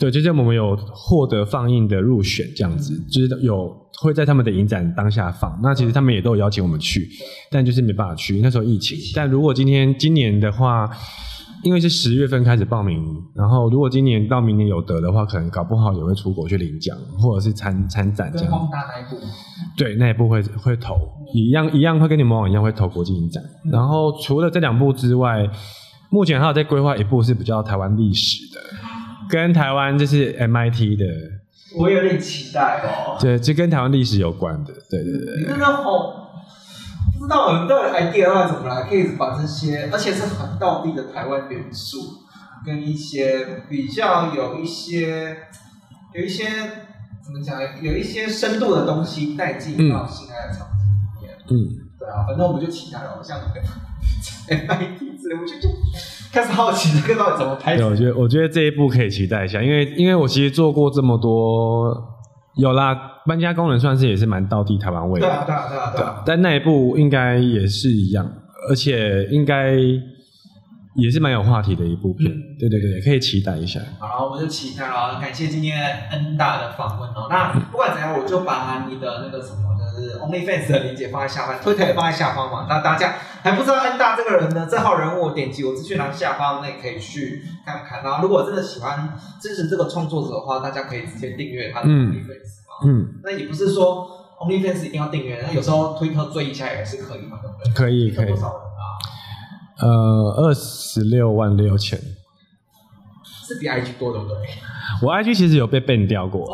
[0.00, 3.68] 对，就是我们有获得放映的入选，这样子，就是有
[4.00, 5.58] 会在他们的影展当下放。
[5.60, 7.08] 那其实他们也都有邀请我们去，
[7.50, 8.96] 但就是没办法去，那时候疫情。
[9.14, 10.88] 但如果今天今年的话，
[11.64, 13.04] 因为是十月份开始报名，
[13.34, 18.50] 然后如果今年到明年有得的话，可能搞不好也会出国去领奖，或者是参参展这样。
[18.70, 19.26] 大那一部？
[19.76, 20.94] 对，那一部会会投，
[21.34, 23.42] 一样一样会跟你们网一样会投国际影展。
[23.72, 25.48] 然后除了这两部之外，
[26.10, 28.60] 目前还有在规划一部是比较台湾历史的。
[29.28, 31.04] 跟台湾就是 MIT 的，
[31.78, 33.18] 我有点期待哦。
[33.20, 35.36] 对，就跟台湾历史有关的，对对对。
[35.40, 36.27] 你真的好，
[37.18, 41.98] 不知道我们到底 idea 要怎么来，可以把这些，而且是很道地的台湾元素，
[42.64, 45.36] 跟一些比较有一些
[46.14, 46.44] 有一些
[47.22, 51.36] 怎么讲，有一些深度的东西带进到现在的场景里面。
[51.50, 53.38] 嗯，对啊，反正我们就期待了，像
[54.48, 55.68] MIT 之类，我就就。
[56.30, 57.76] 开始好奇这个到底怎么拍？
[57.76, 61.90] 对，我觉得我觉得这一部可以期待一下，因为因为我其实做过这么多，
[62.58, 62.94] 有啦，
[63.24, 66.22] 搬家功能算是也是蛮到地台湾味的，对啊对啊对啊对啊。
[66.26, 68.28] 但那一部应该也是一样，
[68.68, 69.76] 而且应该
[70.96, 72.28] 也是蛮有话题的一部片，
[72.58, 73.78] 对对对，可以期待一下。
[74.00, 75.76] 好，我们就期待了，感谢今天
[76.10, 77.28] 恩大的访问哦。
[77.30, 79.77] 那不管怎样，我就把你的那个什么的。
[79.98, 82.66] 就是 OnlyFans 的链接放在下方，Twitter 也放在下方嘛。
[82.68, 88.02] 那大家还不知道恩大这个人呢，这号人物，点击我资讯栏下方，那也可以去看看。
[88.02, 92.86] 然后如果真的喜欢支持这个创作者的话，大家可以直接订阅他的 OnlyFans 嘛。
[92.86, 97.72] 嗯，那也不是说 OnlyFans 一定要订阅，那有时候推特追一下也是可以嘛，对不对？
[97.74, 98.36] 可以可以多。
[98.36, 98.82] 少人啊？
[99.80, 101.98] 呃，二十六万六千。
[103.48, 104.36] 是比 IG 多，对不对？
[105.02, 106.46] 我 IG 其实有被 ban 掉过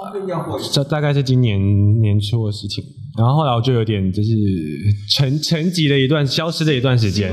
[0.72, 2.84] 这大概是今年年初的事情。
[3.16, 4.30] 然后后来我就有点就是
[5.10, 7.32] 沉沉寂了一段，消失了一段时间。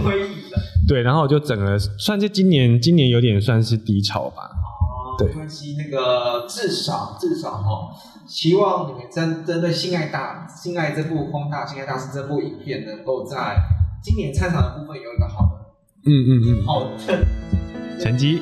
[0.87, 4.43] 对，然后我就整个算是今年，今年有点算是低潮吧。
[4.43, 7.89] 哦，对没关系，那个至少至少哦，
[8.27, 13.57] 希望你们针针对《性爱大性爱》这部《风大性爱大师》这部影片，能够在
[14.03, 15.65] 今年参场的部分有一个好的
[16.05, 18.39] 嗯嗯嗯好的嗯，成绩。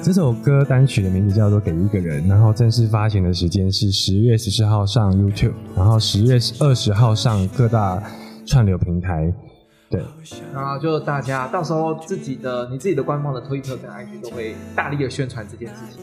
[0.00, 8.02] 这首歌单曲的名字叫做《给一个人》，然后正式发行的时间是十月十四号上 YouTube，然后十月二十号上各大
[8.46, 9.30] 串流平台。
[9.90, 10.02] 对，
[10.52, 16.02] 然后就大家到时候自己的你自己的官方的推特跟 IG 都会大力的宣传这件事情，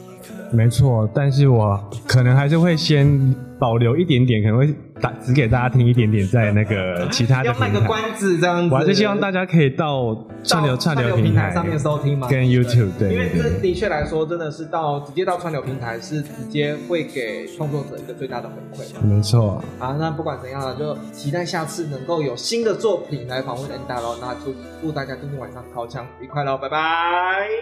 [0.52, 7.66] 没错，但是我可能还是会先保留一点点，可能会打只给大家听一点点，在那个其他的平台。
[7.66, 8.74] 要卖个关子这样子。
[8.74, 19.00] 我还是希望大家可以到串流串流平台上面收听嘛，跟 YouTube 对因为这的确来说，真的是到直接到串流平台是直接会给创作者一个最大的回馈嘛。
[19.02, 24.16] 没错，啊，那不管怎样了，就期待下次能够有新的作品来访问 N 大喽。
[24.20, 26.78] 那祝祝大家今天晚上掏枪愉快喽，拜拜。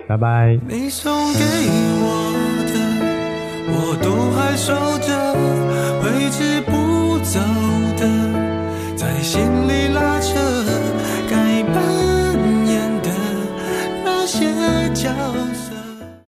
[0.06, 0.58] 拜拜。
[0.68, 2.53] 你送给我的，
[3.76, 5.34] 我都还守着
[6.00, 7.40] 挥之不走
[7.98, 8.02] 的
[8.96, 10.34] 在心里拉扯
[11.28, 11.76] 该扮
[12.66, 13.10] 演的
[14.04, 14.46] 那些
[14.94, 15.10] 角